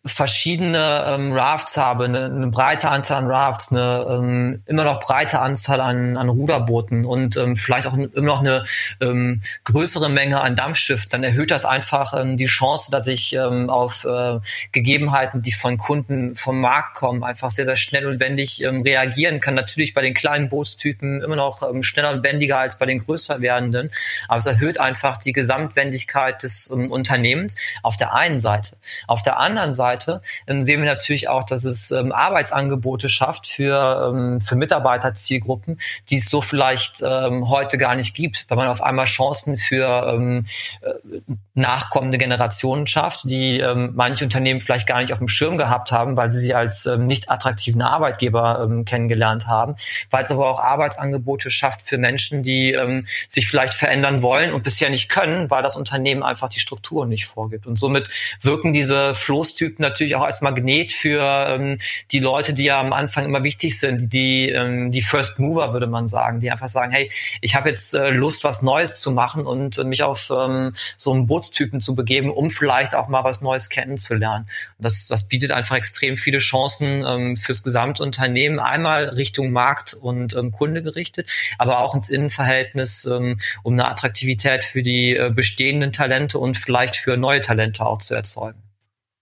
[0.07, 5.41] verschiedene ähm, Rafts habe, eine, eine breite Anzahl an Rafts, eine ähm, immer noch breite
[5.41, 8.65] Anzahl an, an Ruderbooten und ähm, vielleicht auch immer noch eine
[9.01, 13.71] ähm, größere Menge an Dampfschiffen, dann erhöht das einfach ähm, die Chance, dass ich ähm,
[13.71, 14.41] auf äh,
[14.73, 19.41] Gegebenheiten, die von Kunden vom Markt kommen, einfach sehr, sehr schnell und wendig ähm, reagieren
[19.41, 19.55] kann.
[19.55, 23.41] Natürlich bei den kleinen Bootstypen immer noch ähm, schneller und wendiger als bei den größer
[23.41, 23.91] werdenden,
[24.29, 28.77] aber es erhöht einfach die Gesamtwendigkeit des ähm, Unternehmens auf der einen Seite.
[29.07, 33.47] Auf der anderen Seite Seite ähm, sehen wir natürlich auch, dass es ähm, Arbeitsangebote schafft
[33.47, 35.79] für, ähm, für Mitarbeiterzielgruppen,
[36.11, 40.15] die es so vielleicht ähm, heute gar nicht gibt, weil man auf einmal Chancen für
[40.15, 40.47] ähm,
[40.83, 41.21] äh,
[41.55, 46.17] nachkommende Generationen schafft, die ähm, manche Unternehmen vielleicht gar nicht auf dem Schirm gehabt haben,
[46.17, 49.77] weil sie sie als ähm, nicht attraktiven Arbeitgeber ähm, kennengelernt haben,
[50.11, 54.65] weil es aber auch Arbeitsangebote schafft für Menschen, die ähm, sich vielleicht verändern wollen und
[54.65, 57.67] bisher nicht können, weil das Unternehmen einfach die Strukturen nicht vorgibt.
[57.67, 58.09] Und somit
[58.41, 61.79] wirken diese Floßtypen natürlich auch als Magnet für ähm,
[62.11, 65.87] die Leute, die ja am Anfang immer wichtig sind, die, ähm, die First Mover, würde
[65.87, 69.47] man sagen, die einfach sagen, hey, ich habe jetzt äh, Lust, was Neues zu machen
[69.47, 73.41] und äh, mich auf ähm, so einen Bootstypen zu begeben, um vielleicht auch mal was
[73.41, 74.47] Neues kennenzulernen.
[74.79, 80.35] Und das, das bietet einfach extrem viele Chancen ähm, fürs Gesamtunternehmen, einmal Richtung Markt und
[80.35, 85.93] ähm, Kunde gerichtet, aber auch ins Innenverhältnis, ähm, um eine Attraktivität für die äh, bestehenden
[85.93, 88.64] Talente und vielleicht für neue Talente auch zu erzeugen.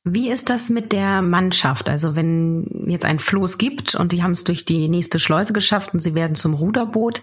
[0.04, 1.88] Wie ist das mit der Mannschaft?
[1.88, 5.94] Also wenn jetzt ein Floß gibt und die haben es durch die nächste Schleuse geschafft
[5.94, 7.22] und sie werden zum Ruderboot,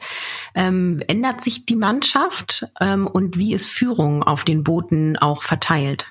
[0.56, 6.08] ähm, ändert sich die Mannschaft ähm, und wie ist Führung auf den Booten auch verteilt?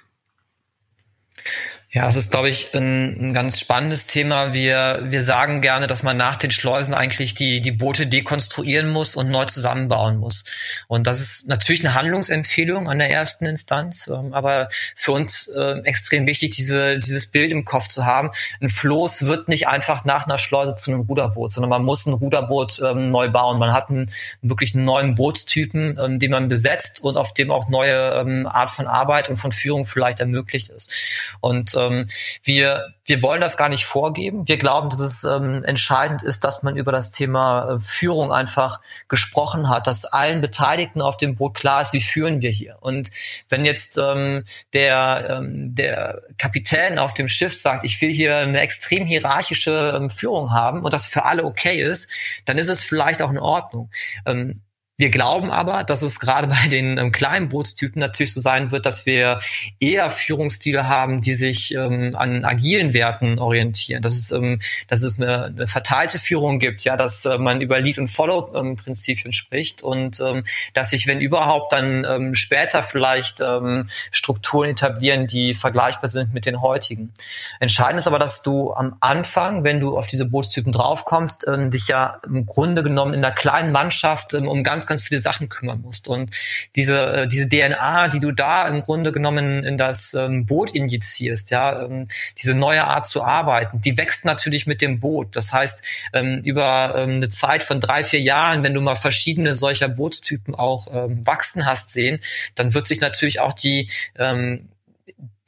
[1.90, 4.52] Ja, das ist, glaube ich, ein, ein, ganz spannendes Thema.
[4.52, 9.16] Wir, wir sagen gerne, dass man nach den Schleusen eigentlich die, die Boote dekonstruieren muss
[9.16, 10.44] und neu zusammenbauen muss.
[10.86, 15.80] Und das ist natürlich eine Handlungsempfehlung an der ersten Instanz, ähm, aber für uns äh,
[15.84, 18.32] extrem wichtig, diese, dieses Bild im Kopf zu haben.
[18.60, 22.12] Ein Floß wird nicht einfach nach einer Schleuse zu einem Ruderboot, sondern man muss ein
[22.12, 23.58] Ruderboot ähm, neu bauen.
[23.58, 24.10] Man hat einen,
[24.42, 28.86] wirklich neuen Bootstypen, ähm, den man besetzt und auf dem auch neue ähm, Art von
[28.86, 30.92] Arbeit und von Führung vielleicht ermöglicht ist.
[31.40, 32.08] Und ähm,
[32.42, 34.48] wir, wir wollen das gar nicht vorgeben.
[34.48, 38.80] Wir glauben, dass es ähm, entscheidend ist, dass man über das Thema äh, Führung einfach
[39.08, 42.76] gesprochen hat, dass allen Beteiligten auf dem Boot klar ist, wie führen wir hier.
[42.80, 43.10] Und
[43.48, 48.60] wenn jetzt ähm, der, ähm, der Kapitän auf dem Schiff sagt, ich will hier eine
[48.60, 52.08] extrem hierarchische ähm, Führung haben und das für alle okay ist,
[52.44, 53.90] dann ist es vielleicht auch in Ordnung.
[54.26, 54.62] Ähm,
[55.00, 58.84] wir glauben aber, dass es gerade bei den ähm, kleinen Bootstypen natürlich so sein wird,
[58.84, 59.38] dass wir
[59.78, 64.02] eher Führungsstile haben, die sich ähm, an agilen Werten orientieren.
[64.02, 64.58] Dass es, ähm,
[64.88, 69.32] dass es eine, eine verteilte Führung gibt, ja, dass äh, man über Lead- und Follow-Prinzipien
[69.32, 70.42] spricht und ähm,
[70.74, 76.44] dass sich, wenn überhaupt, dann ähm, später vielleicht ähm, Strukturen etablieren, die vergleichbar sind mit
[76.44, 77.12] den heutigen.
[77.60, 82.20] Entscheidend ist aber, dass du am Anfang, wenn du auf diese Bootstypen draufkommst, dich ja
[82.26, 86.08] im Grunde genommen in der kleinen Mannschaft um ganz ganz viele Sachen kümmern musst.
[86.08, 86.34] Und
[86.74, 91.50] diese, äh, diese DNA, die du da im Grunde genommen in das ähm, Boot injizierst,
[91.50, 95.36] ja, ähm, diese neue Art zu arbeiten, die wächst natürlich mit dem Boot.
[95.36, 99.88] Das heißt, ähm, über eine Zeit von drei, vier Jahren, wenn du mal verschiedene solcher
[99.88, 102.20] Bootstypen auch wachsen hast sehen,
[102.54, 103.90] dann wird sich natürlich auch die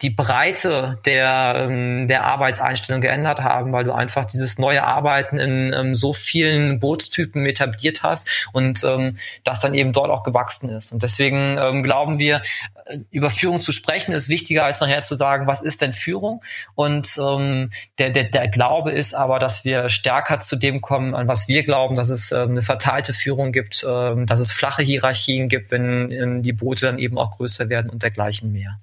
[0.03, 5.73] die Breite der, ähm, der Arbeitseinstellung geändert haben, weil du einfach dieses neue Arbeiten in
[5.75, 10.93] ähm, so vielen Bootstypen etabliert hast und ähm, das dann eben dort auch gewachsen ist.
[10.93, 12.41] Und deswegen ähm, glauben wir,
[12.87, 16.43] äh, über Führung zu sprechen ist wichtiger als nachher zu sagen, was ist denn Führung?
[16.75, 21.29] Und ähm, der, der, der Glaube ist aber, dass wir stärker zu dem kommen, an
[21.29, 25.49] was wir glauben, dass es ähm, eine verteilte Führung gibt, ähm, dass es flache Hierarchien
[25.49, 28.81] gibt, wenn ähm, die Boote dann eben auch größer werden und dergleichen mehr.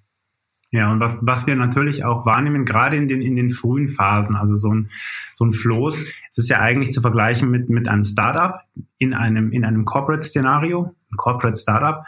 [0.72, 4.36] Ja, und was, was wir natürlich auch wahrnehmen, gerade in den, in den frühen Phasen,
[4.36, 4.90] also so ein,
[5.34, 8.62] so ein Floß, es ist ja eigentlich zu vergleichen mit, mit einem Startup
[8.98, 12.04] in einem, in einem Corporate-Szenario, ein Corporate Startup.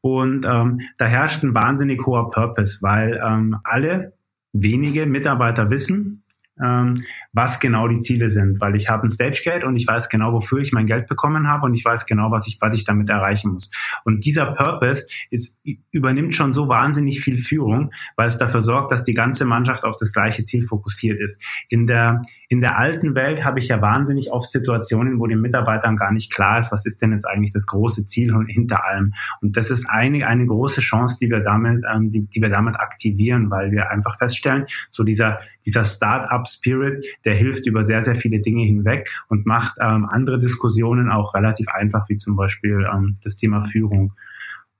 [0.00, 4.12] Und ähm, da herrscht ein wahnsinnig hoher Purpose, weil ähm, alle
[4.52, 6.22] wenige Mitarbeiter wissen,
[6.62, 6.94] ähm,
[7.34, 10.60] was genau die Ziele sind, weil ich habe ein Stagegate und ich weiß genau, wofür
[10.60, 13.52] ich mein Geld bekommen habe und ich weiß genau, was ich, was ich damit erreichen
[13.52, 13.70] muss.
[14.04, 15.58] Und dieser Purpose ist,
[15.90, 19.96] übernimmt schon so wahnsinnig viel Führung, weil es dafür sorgt, dass die ganze Mannschaft auf
[19.98, 21.42] das gleiche Ziel fokussiert ist.
[21.68, 25.96] In der, in der alten Welt habe ich ja wahnsinnig oft Situationen, wo den Mitarbeitern
[25.96, 29.12] gar nicht klar ist, was ist denn jetzt eigentlich das große Ziel hinter allem.
[29.40, 32.76] Und das ist eine, eine große Chance, die wir damit, ähm, die, die wir damit
[32.76, 38.40] aktivieren, weil wir einfach feststellen, so dieser, dieser Start-up-Spirit, der hilft über sehr, sehr viele
[38.40, 43.36] Dinge hinweg und macht ähm, andere Diskussionen auch relativ einfach, wie zum Beispiel ähm, das
[43.36, 44.12] Thema Führung.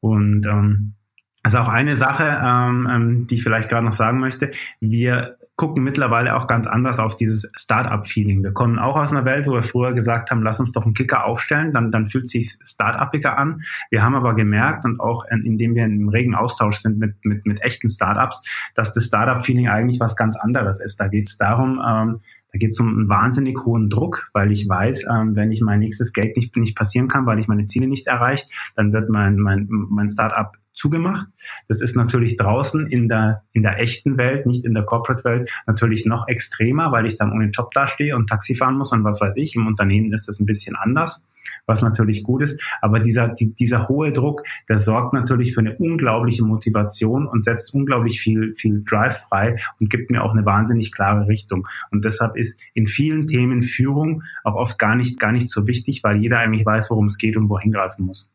[0.01, 0.95] Und ähm,
[1.43, 4.51] also auch eine Sache, ähm, ähm, die ich vielleicht gerade noch sagen möchte.
[4.81, 8.43] Wir gucken mittlerweile auch ganz anders auf dieses Start-up-Feeling.
[8.43, 10.95] Wir kommen auch aus einer Welt, wo wir früher gesagt haben, lass uns doch einen
[10.95, 13.63] Kicker aufstellen, dann, dann fühlt sich Start-upiger an.
[13.91, 17.63] Wir haben aber gemerkt und auch indem wir im regen Austausch sind mit, mit, mit
[17.63, 18.43] echten Start-ups,
[18.75, 20.99] dass das Start-up-Feeling eigentlich was ganz anderes ist.
[20.99, 22.21] Da geht es darum, ähm,
[22.55, 25.81] da geht es um einen wahnsinnig hohen Druck, weil ich weiß, ähm, wenn ich mein
[25.81, 29.39] nächstes Geld nicht, nicht passieren kann, weil ich meine Ziele nicht erreicht, dann wird mein,
[29.39, 31.27] mein, mein Startup zugemacht.
[31.67, 36.07] Das ist natürlich draußen in der, in der echten Welt, nicht in der Corporate-Welt, natürlich
[36.07, 39.35] noch extremer, weil ich dann ohne Job dastehe und Taxi fahren muss und was weiß
[39.35, 39.57] ich.
[39.57, 41.25] Im Unternehmen ist das ein bisschen anders,
[41.67, 42.61] was natürlich gut ist.
[42.81, 47.75] Aber dieser, die, dieser hohe Druck, der sorgt natürlich für eine unglaubliche Motivation und setzt
[47.75, 51.67] unglaublich viel, viel Drive frei und gibt mir auch eine wahnsinnig klare Richtung.
[51.91, 56.03] Und deshalb ist in vielen Themen Führung auch oft gar nicht, gar nicht so wichtig,
[56.03, 58.31] weil jeder eigentlich weiß, worum es geht und wohin greifen muss.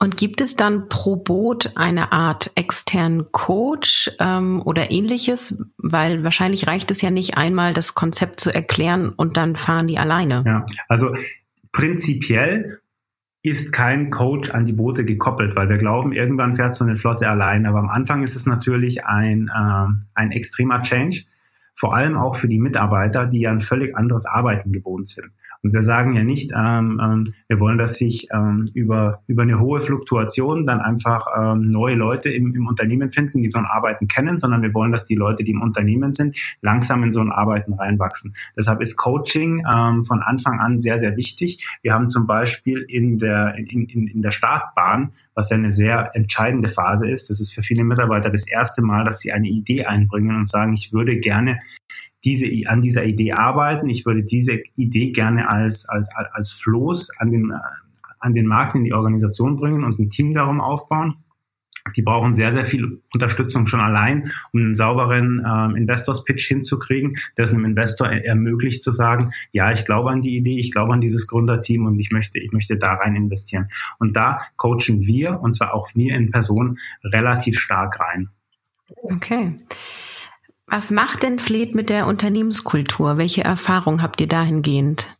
[0.00, 5.60] Und gibt es dann pro Boot eine Art externen Coach ähm, oder ähnliches?
[5.76, 9.98] Weil wahrscheinlich reicht es ja nicht einmal, das Konzept zu erklären und dann fahren die
[9.98, 10.44] alleine.
[10.46, 11.12] Ja, also
[11.72, 12.80] prinzipiell
[13.42, 17.28] ist kein Coach an die Boote gekoppelt, weil wir glauben, irgendwann fährt so eine Flotte
[17.28, 17.66] allein.
[17.66, 21.24] Aber am Anfang ist es natürlich ein, äh, ein extremer Change,
[21.74, 25.30] vor allem auch für die Mitarbeiter, die ja ein völlig anderes Arbeiten gewohnt sind.
[25.62, 29.58] Und wir sagen ja nicht, ähm, ähm, wir wollen, dass sich ähm, über, über eine
[29.58, 34.06] hohe Fluktuation dann einfach ähm, neue Leute im, im Unternehmen finden, die so ein Arbeiten
[34.06, 37.32] kennen, sondern wir wollen, dass die Leute, die im Unternehmen sind, langsam in so ein
[37.32, 38.36] Arbeiten reinwachsen.
[38.56, 41.66] Deshalb ist Coaching ähm, von Anfang an sehr, sehr wichtig.
[41.82, 46.16] Wir haben zum Beispiel in der, in, in, in der Startbahn was ja eine sehr
[46.16, 47.30] entscheidende Phase ist.
[47.30, 50.72] Das ist für viele Mitarbeiter das erste Mal, dass sie eine Idee einbringen und sagen,
[50.72, 51.60] ich würde gerne
[52.24, 53.88] diese, an dieser Idee arbeiten.
[53.88, 57.52] Ich würde diese Idee gerne als, als, als Floß an den,
[58.18, 61.16] an den Markt in die Organisation bringen und ein Team darum aufbauen.
[61.96, 67.44] Die brauchen sehr, sehr viel Unterstützung schon allein, um einen sauberen ähm, Investors-Pitch hinzukriegen, der
[67.44, 71.00] es einem Investor ermöglicht zu sagen, ja, ich glaube an die Idee, ich glaube an
[71.00, 73.70] dieses Gründerteam und ich möchte, ich möchte da rein investieren.
[73.98, 78.28] Und da coachen wir, und zwar auch wir in Person, relativ stark rein.
[79.02, 79.56] Okay.
[80.70, 83.16] Was macht denn Fleet mit der Unternehmenskultur?
[83.16, 85.17] Welche Erfahrungen habt ihr dahingehend?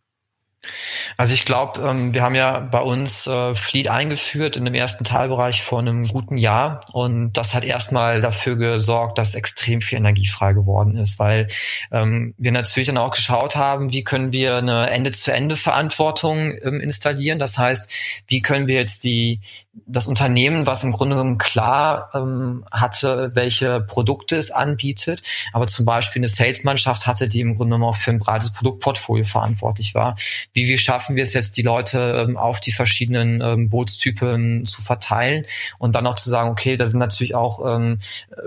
[1.16, 5.04] Also ich glaube, ähm, wir haben ja bei uns äh, Fleet eingeführt in dem ersten
[5.04, 10.26] Teilbereich vor einem guten Jahr und das hat erstmal dafür gesorgt, dass extrem viel Energie
[10.26, 11.46] frei geworden ist, weil
[11.92, 17.38] ähm, wir natürlich dann auch geschaut haben, wie können wir eine Ende-zu-Ende-Verantwortung ähm, installieren.
[17.38, 17.90] Das heißt,
[18.26, 19.40] wie können wir jetzt die
[19.86, 25.84] das Unternehmen, was im Grunde genommen klar ähm, hatte, welche Produkte es anbietet, aber zum
[25.84, 30.16] Beispiel eine Salesmannschaft hatte, die im Grunde genommen auch für ein breites Produktportfolio verantwortlich war.
[30.52, 34.82] Wie, wie schaffen wir es jetzt, die Leute ähm, auf die verschiedenen ähm, Bootstypen zu
[34.82, 35.44] verteilen
[35.78, 37.98] und dann auch zu sagen, okay, da sind natürlich auch ähm,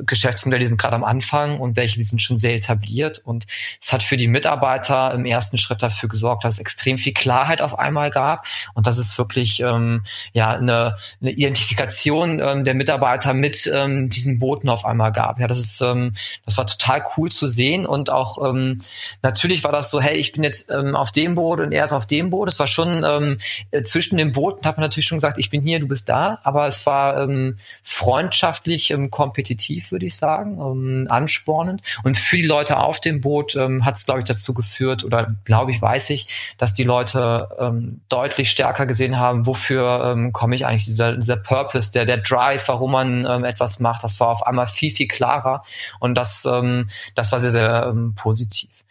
[0.06, 3.22] Geschäftsmodelle, die sind gerade am Anfang und welche, die sind schon sehr etabliert.
[3.24, 3.48] Und
[3.80, 7.62] es hat für die Mitarbeiter im ersten Schritt dafür gesorgt, dass es extrem viel Klarheit
[7.62, 13.34] auf einmal gab und dass es wirklich ähm, ja eine eine Identifikation ähm, der Mitarbeiter
[13.34, 15.40] mit ähm, diesen Booten auf einmal gab.
[15.40, 16.14] Ja, das ist, ähm,
[16.46, 18.80] das war total cool zu sehen und auch ähm,
[19.22, 21.94] natürlich war das so, hey, ich bin jetzt ähm, auf dem Boot und er ist
[21.94, 22.50] auf dem Boot.
[22.50, 23.38] Es war schon ähm,
[23.72, 26.40] äh, zwischen den Booten hat man natürlich schon gesagt, ich bin hier, du bist da,
[26.44, 32.46] aber es war ähm, freundschaftlich ähm, kompetitiv, würde ich sagen, ähm, anspornend und für die
[32.46, 36.10] Leute auf dem Boot ähm, hat es, glaube ich, dazu geführt oder glaube ich, weiß
[36.12, 41.12] ich, dass die Leute ähm, deutlich stärker gesehen haben, wofür ähm, komme ich eigentlich dieser
[41.18, 44.92] dieser, Purpose, der, der Drive, warum man ähm, etwas macht, das war auf einmal viel,
[44.92, 45.64] viel klarer
[46.00, 48.84] und das, ähm, das war sehr, sehr ähm, positiv.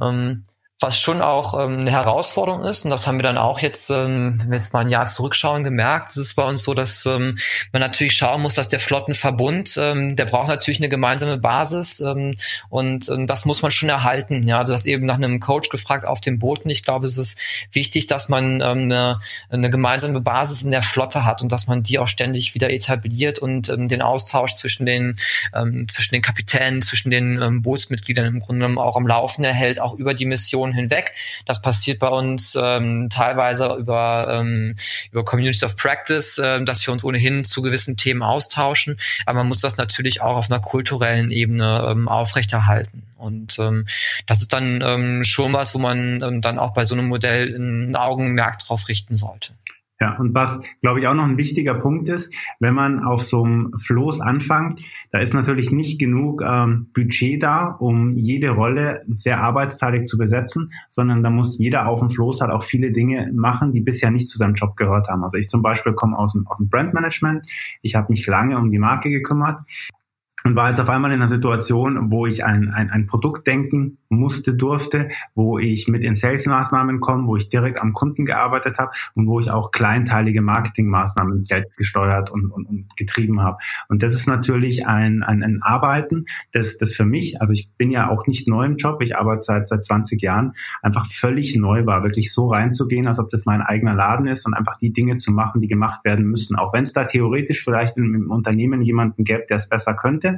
[0.00, 0.44] Ähm,
[0.80, 4.38] was schon auch ähm, eine Herausforderung ist, und das haben wir dann auch jetzt, ähm,
[4.38, 7.36] wenn wir jetzt mal ein Jahr zurückschauen, gemerkt, es ist bei uns so, dass ähm,
[7.72, 12.36] man natürlich schauen muss, dass der Flottenverbund, ähm, der braucht natürlich eine gemeinsame Basis ähm,
[12.68, 14.46] und ähm, das muss man schon erhalten.
[14.46, 16.70] Ja, also das eben nach einem Coach gefragt auf dem Booten.
[16.70, 17.40] Ich glaube, es ist
[17.72, 19.18] wichtig, dass man ähm, eine,
[19.50, 23.40] eine gemeinsame Basis in der Flotte hat und dass man die auch ständig wieder etabliert
[23.40, 25.16] und ähm, den Austausch zwischen den
[25.54, 29.80] ähm, zwischen den Kapitänen, zwischen den ähm, Bootsmitgliedern im Grunde genommen auch am Laufen erhält,
[29.80, 31.14] auch über die Mission Generationen hinweg.
[31.46, 34.76] Das passiert bei uns ähm, teilweise über, ähm,
[35.10, 38.98] über Communities of Practice, äh, dass wir uns ohnehin zu gewissen Themen austauschen.
[39.26, 43.02] Aber man muss das natürlich auch auf einer kulturellen Ebene ähm, aufrechterhalten.
[43.16, 43.86] Und ähm,
[44.26, 47.54] das ist dann ähm, schon was, wo man ähm, dann auch bei so einem Modell
[47.56, 49.52] ein Augenmerk drauf richten sollte.
[50.00, 53.42] Ja, und was, glaube ich, auch noch ein wichtiger Punkt ist, wenn man auf so
[53.42, 54.80] einem Floß anfängt,
[55.10, 60.72] da ist natürlich nicht genug ähm, Budget da, um jede Rolle sehr arbeitsteilig zu besetzen,
[60.88, 64.28] sondern da muss jeder auf dem Floß halt auch viele Dinge machen, die bisher nicht
[64.28, 65.24] zu seinem Job gehört haben.
[65.24, 67.44] Also ich zum Beispiel komme aus dem, aus dem Brandmanagement,
[67.82, 69.62] ich habe mich lange um die Marke gekümmert
[70.48, 73.98] und war jetzt auf einmal in einer Situation, wo ich ein, ein, ein Produkt denken
[74.08, 78.92] musste, durfte, wo ich mit in Sales-Maßnahmen komme, wo ich direkt am Kunden gearbeitet habe
[79.14, 83.58] und wo ich auch kleinteilige Marketing-Maßnahmen selbst gesteuert und, und, und getrieben habe.
[83.90, 87.90] Und das ist natürlich ein, ein, ein Arbeiten, das, das für mich, also ich bin
[87.90, 91.84] ja auch nicht neu im Job, ich arbeite seit, seit 20 Jahren, einfach völlig neu
[91.84, 95.18] war, wirklich so reinzugehen, als ob das mein eigener Laden ist und einfach die Dinge
[95.18, 96.56] zu machen, die gemacht werden müssen.
[96.56, 100.37] Auch wenn es da theoretisch vielleicht im Unternehmen jemanden gäbe, der es besser könnte,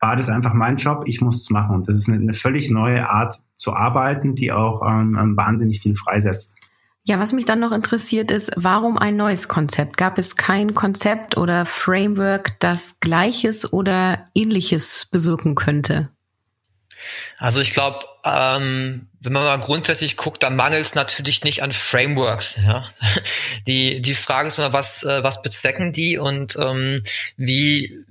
[0.00, 1.76] war das einfach mein Job, ich muss es machen.
[1.76, 5.80] Und das ist eine, eine völlig neue Art zu arbeiten, die auch ähm, ähm, wahnsinnig
[5.80, 6.56] viel freisetzt.
[7.04, 9.96] Ja, was mich dann noch interessiert ist, warum ein neues Konzept?
[9.96, 16.10] Gab es kein Konzept oder Framework, das Gleiches oder Ähnliches bewirken könnte?
[17.38, 21.70] Also ich glaube, ähm, wenn man mal grundsätzlich guckt, dann mangelt es natürlich nicht an
[21.70, 22.56] Frameworks.
[22.56, 22.86] Ja?
[23.68, 27.02] Die, die Frage ist immer, was, äh, was bezwecken die und ähm,
[27.36, 28.04] wie,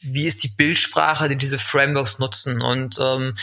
[0.00, 2.60] wie ist die Bildsprache, die diese Frameworks nutzen.
[2.60, 3.34] Und ähm,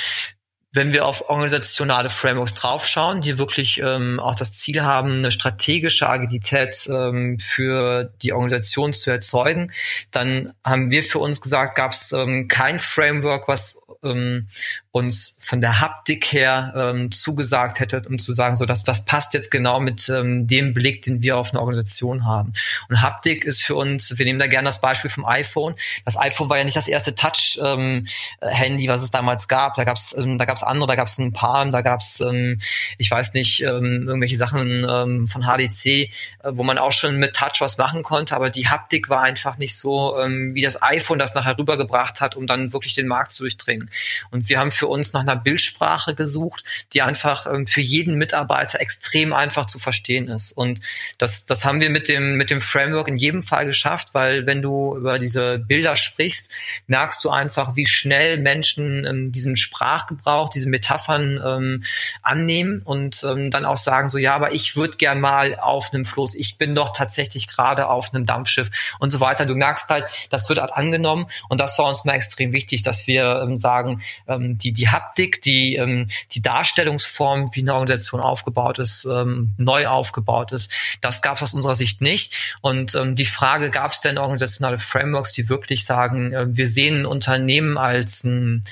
[0.75, 6.07] wenn wir auf organisationale Frameworks draufschauen, die wirklich ähm, auch das Ziel haben, eine strategische
[6.07, 9.71] Agilität ähm, für die Organisation zu erzeugen,
[10.11, 14.47] dann haben wir für uns gesagt, gab es ähm, kein Framework, was ähm,
[14.91, 19.33] uns von der Haptik her ähm, zugesagt hätte, um zu sagen, so dass das passt
[19.33, 22.53] jetzt genau mit ähm, dem Blick, den wir auf eine Organisation haben.
[22.87, 25.75] Und Haptik ist für uns, wir nehmen da gerne das Beispiel vom iPhone.
[26.05, 29.75] Das iPhone war ja nicht das erste Touch-Handy, ähm, was es damals gab.
[29.75, 32.59] Da gab es ähm, andere, da gab es ein paar, da gab es, ähm,
[32.97, 36.09] ich weiß nicht, ähm, irgendwelche Sachen ähm, von HDC, äh,
[36.45, 39.77] wo man auch schon mit Touch was machen konnte, aber die Haptik war einfach nicht
[39.77, 43.43] so, ähm, wie das iPhone das nachher rübergebracht hat, um dann wirklich den Markt zu
[43.43, 43.89] durchdringen.
[44.31, 48.79] Und wir haben für uns nach einer Bildsprache gesucht, die einfach ähm, für jeden Mitarbeiter
[48.79, 50.51] extrem einfach zu verstehen ist.
[50.51, 50.81] Und
[51.17, 54.61] das, das haben wir mit dem, mit dem Framework in jedem Fall geschafft, weil wenn
[54.61, 56.51] du über diese Bilder sprichst,
[56.87, 61.83] merkst du einfach, wie schnell Menschen ähm, diesen Sprachgebrauch, diese Metaphern ähm,
[62.21, 66.05] annehmen und ähm, dann auch sagen so, ja, aber ich würde gern mal auf einem
[66.05, 69.45] Floß, ich bin doch tatsächlich gerade auf einem Dampfschiff und so weiter.
[69.45, 73.07] Du merkst halt, das wird halt angenommen und das war uns mal extrem wichtig, dass
[73.07, 78.79] wir ähm, sagen, ähm, die, die Haptik, die, ähm, die Darstellungsform, wie eine Organisation aufgebaut
[78.79, 80.71] ist, ähm, neu aufgebaut ist,
[81.01, 82.57] das gab es aus unserer Sicht nicht.
[82.61, 87.01] Und ähm, die Frage, gab es denn organisationale Frameworks, die wirklich sagen, äh, wir sehen
[87.01, 88.63] ein Unternehmen als ein,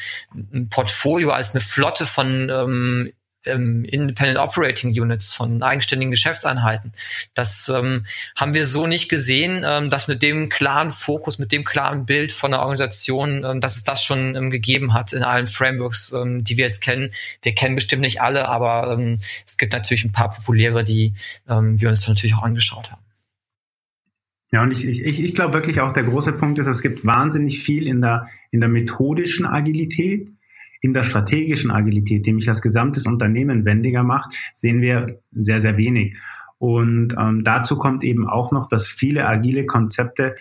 [0.54, 3.14] ein Portfolio, als eine Flotte von ähm,
[3.46, 6.94] ähm, Independent Operating Units, von eigenständigen Geschäftseinheiten.
[7.34, 8.06] Das ähm,
[8.36, 12.32] haben wir so nicht gesehen, ähm, dass mit dem klaren Fokus, mit dem klaren Bild
[12.32, 16.44] von der Organisation, ähm, dass es das schon ähm, gegeben hat in allen Frameworks, ähm,
[16.44, 17.12] die wir jetzt kennen.
[17.42, 21.14] Wir kennen bestimmt nicht alle, aber ähm, es gibt natürlich ein paar populäre, die
[21.48, 23.02] ähm, wir uns natürlich auch angeschaut haben.
[24.52, 27.64] Ja, und ich, ich, ich glaube wirklich auch der große Punkt ist, es gibt wahnsinnig
[27.64, 30.28] viel in der, in der methodischen Agilität
[30.84, 35.78] in der strategischen Agilität, die mich das gesamtes Unternehmen wendiger macht, sehen wir sehr, sehr
[35.78, 36.18] wenig.
[36.58, 40.36] Und ähm, dazu kommt eben auch noch, dass viele agile Konzepte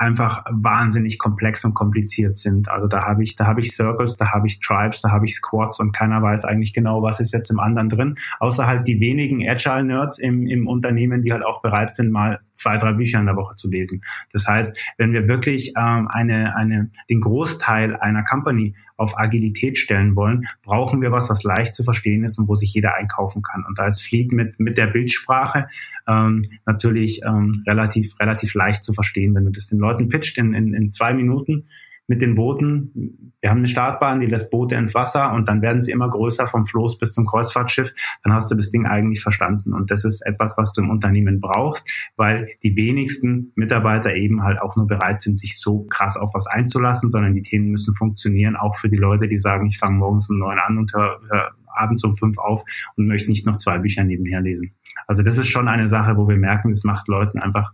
[0.00, 2.70] einfach wahnsinnig komplex und kompliziert sind.
[2.70, 5.34] Also da habe ich, da habe ich Circles, da habe ich Tribes, da habe ich
[5.34, 8.16] Squads und keiner weiß eigentlich genau, was ist jetzt im anderen drin.
[8.38, 12.40] Außer halt die wenigen Agile Nerds im, im Unternehmen, die halt auch bereit sind, mal
[12.54, 14.02] zwei, drei Bücher in der Woche zu lesen.
[14.32, 20.16] Das heißt, wenn wir wirklich ähm, eine, eine, den Großteil einer Company auf Agilität stellen
[20.16, 23.64] wollen, brauchen wir was, was leicht zu verstehen ist und wo sich jeder einkaufen kann.
[23.66, 25.68] Und da ist Fleet mit, mit der Bildsprache
[26.10, 29.34] ähm, natürlich ähm, relativ, relativ leicht zu verstehen.
[29.34, 31.66] Wenn du das den Leuten pitcht in, in, in zwei Minuten,
[32.10, 33.32] mit den Booten.
[33.40, 36.48] Wir haben eine Startbahn, die lässt Boote ins Wasser und dann werden sie immer größer
[36.48, 37.94] vom Floß bis zum Kreuzfahrtschiff.
[38.24, 39.72] Dann hast du das Ding eigentlich verstanden.
[39.72, 44.60] Und das ist etwas, was du im Unternehmen brauchst, weil die wenigsten Mitarbeiter eben halt
[44.60, 48.56] auch nur bereit sind, sich so krass auf was einzulassen, sondern die Themen müssen funktionieren,
[48.56, 51.52] auch für die Leute, die sagen, ich fange morgens um neun an und höre hör
[51.74, 52.62] abends um fünf auf
[52.96, 54.74] und möchte nicht noch zwei Bücher nebenher lesen.
[55.06, 57.72] Also das ist schon eine Sache, wo wir merken, es macht Leuten einfach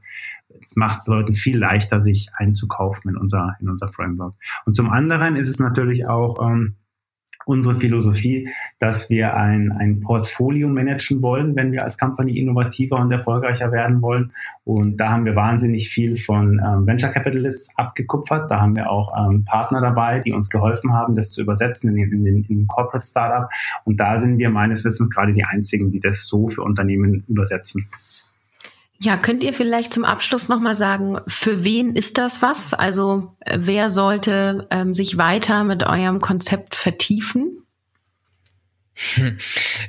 [0.62, 4.34] es macht Leuten viel leichter, sich einzukaufen in unser, in unser Framework.
[4.64, 6.76] Und zum anderen ist es natürlich auch ähm,
[7.46, 8.48] unsere Philosophie,
[8.80, 14.02] dass wir ein, ein Portfolio managen wollen, wenn wir als Company innovativer und erfolgreicher werden
[14.02, 14.32] wollen.
[14.64, 18.50] Und da haben wir wahnsinnig viel von ähm, Venture Capitalists abgekupfert.
[18.50, 22.12] Da haben wir auch ähm, Partner dabei, die uns geholfen haben, das zu übersetzen in,
[22.12, 23.48] in, in, in den Corporate Startup.
[23.84, 27.86] Und da sind wir meines Wissens gerade die einzigen, die das so für Unternehmen übersetzen.
[28.98, 32.72] Ja, könnt ihr vielleicht zum Abschluss nochmal sagen, für wen ist das was?
[32.72, 37.62] Also äh, wer sollte ähm, sich weiter mit eurem Konzept vertiefen?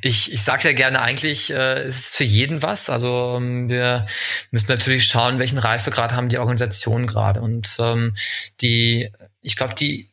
[0.01, 2.89] Ich, ich sage ja gerne eigentlich, äh, es ist für jeden was.
[2.89, 4.05] Also ähm, wir
[4.51, 7.41] müssen natürlich schauen, welchen Reifegrad haben die Organisationen gerade.
[7.41, 8.13] Und ähm,
[8.61, 10.11] die, ich glaube, die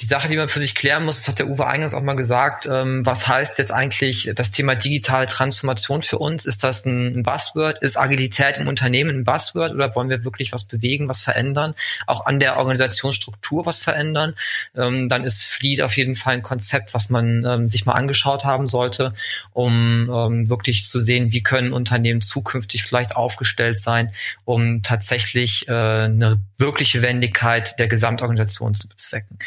[0.00, 2.16] die Sache, die man für sich klären muss, das hat der Uwe eingangs auch mal
[2.16, 6.46] gesagt, ähm, was heißt jetzt eigentlich das Thema digitale Transformation für uns?
[6.46, 7.80] Ist das ein, Buzzword?
[7.80, 11.76] Ist Agilität im Unternehmen ein Buzzword oder wollen wir wirklich was bewegen, was verändern?
[12.08, 14.34] Auch an der Organisationsstruktur was verändern?
[14.74, 18.44] Ähm, dann ist Fleet auf jeden Fall ein Konzept, was man ähm, sich mal angeschaut
[18.44, 19.14] haben sollte,
[19.52, 24.12] um ähm, wirklich zu sehen, wie können Unternehmen zukünftig vielleicht aufgestellt sein,
[24.44, 29.38] um tatsächlich äh, eine wirkliche Wendigkeit der Gesamtorganisation zu bezwecken.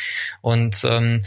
[0.41, 1.21] Und ähm,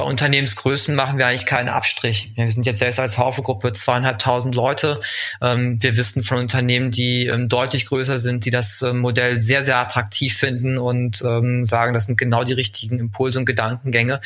[0.00, 2.32] bei Unternehmensgrößen machen wir eigentlich keinen Abstrich.
[2.34, 4.98] Wir sind jetzt selbst als Haufe-Gruppe zweieinhalbtausend Leute.
[5.42, 9.62] Ähm, wir wissen von Unternehmen, die ähm, deutlich größer sind, die das ähm, Modell sehr,
[9.62, 14.20] sehr attraktiv finden und sagen, das sind genau die richtigen Impulse und Gedankengänge.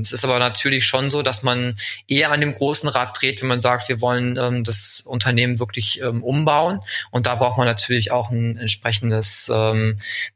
[0.00, 3.48] es ist aber natürlich schon so, dass man eher an dem großen Rad dreht, wenn
[3.48, 6.80] man sagt, wir wollen das Unternehmen wirklich umbauen.
[7.10, 9.50] Und da braucht man natürlich auch ein entsprechendes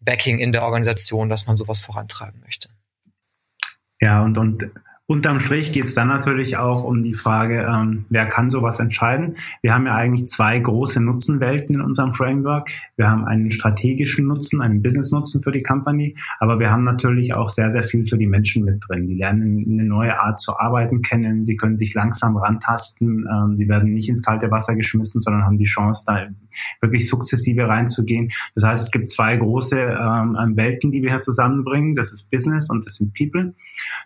[0.01, 2.69] Backing in der Organisation, dass man sowas vorantreiben möchte.
[4.01, 4.71] Ja, und, und
[5.09, 9.37] Unterm Strich geht es dann natürlich auch um die Frage, ähm, wer kann sowas entscheiden.
[9.63, 12.71] Wir haben ja eigentlich zwei große Nutzenwelten in unserem Framework.
[12.97, 17.49] Wir haben einen strategischen Nutzen, einen Business-Nutzen für die Company, aber wir haben natürlich auch
[17.49, 19.07] sehr, sehr viel für die Menschen mit drin.
[19.07, 23.69] Die lernen eine neue Art zu arbeiten kennen, sie können sich langsam rantasten, ähm, sie
[23.69, 26.27] werden nicht ins kalte Wasser geschmissen, sondern haben die Chance, da
[26.81, 28.33] wirklich sukzessive reinzugehen.
[28.55, 31.95] Das heißt, es gibt zwei große ähm, Welten, die wir hier zusammenbringen.
[31.95, 33.55] Das ist Business und das sind People.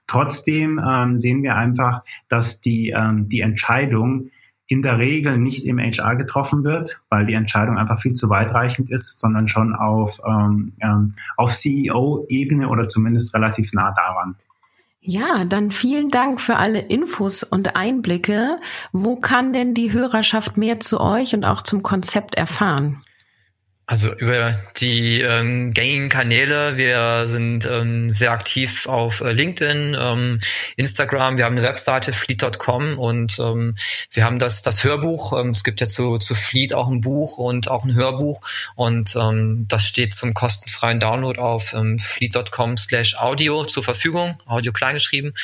[0.07, 4.30] Trotzdem ähm, sehen wir einfach, dass die, ähm, die Entscheidung
[4.70, 8.88] in der Regel nicht im HR getroffen wird, weil die Entscheidung einfach viel zu weitreichend
[8.88, 14.36] ist, sondern schon auf, ähm, ähm auf CEO-Ebene oder zumindest relativ nah daran.
[15.03, 18.61] Ja, dann vielen Dank für alle Infos und Einblicke.
[18.92, 23.03] Wo kann denn die Hörerschaft mehr zu euch und auch zum Konzept erfahren?
[23.91, 26.76] Also über die ähm, gängigen Kanäle.
[26.76, 30.41] Wir sind ähm, sehr aktiv auf äh, LinkedIn, ähm,
[30.76, 31.38] Instagram.
[31.38, 33.74] Wir haben eine Webseite fleet.com und ähm,
[34.12, 35.32] wir haben das das Hörbuch.
[35.36, 38.43] Ähm, es gibt ja zu zu Fleet auch ein Buch und auch ein Hörbuch
[38.76, 45.34] und ähm, das steht zum kostenfreien Download auf ähm, fleet.com/audio zur Verfügung, Audio kleingeschrieben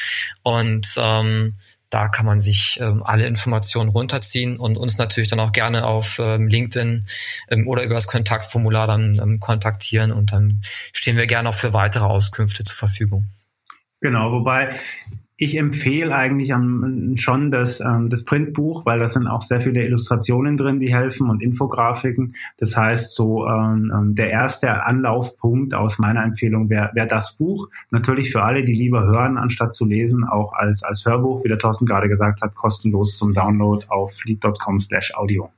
[0.45, 1.57] und ähm,
[1.91, 6.19] da kann man sich ähm, alle Informationen runterziehen und uns natürlich dann auch gerne auf
[6.19, 7.07] ähm, LinkedIn
[7.49, 10.61] ähm, oder über das Kontaktformular dann ähm, kontaktieren und dann
[10.93, 13.27] stehen wir gerne auch für weitere Auskünfte zur Verfügung.
[14.01, 14.79] Genau, wobei
[15.39, 16.55] ich empfehle eigentlich
[17.21, 21.29] schon das, ähm, das Printbuch, weil da sind auch sehr viele Illustrationen drin, die helfen
[21.29, 22.37] und Infografiken.
[22.57, 27.69] Das heißt, so ähm, ähm der erste Anlaufpunkt aus meiner Empfehlung wäre wär das Buch.
[27.91, 31.59] Natürlich für alle, die lieber hören, anstatt zu lesen, auch als, als Hörbuch, wie der
[31.59, 35.51] Thorsten gerade gesagt hat, kostenlos zum Download auf lead.com slash audio.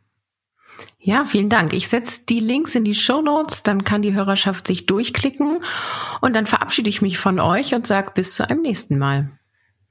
[0.98, 1.72] Ja, vielen Dank.
[1.72, 5.62] Ich setze die Links in die Show Notes, dann kann die Hörerschaft sich durchklicken
[6.20, 9.30] und dann verabschiede ich mich von euch und sage bis zu einem nächsten Mal.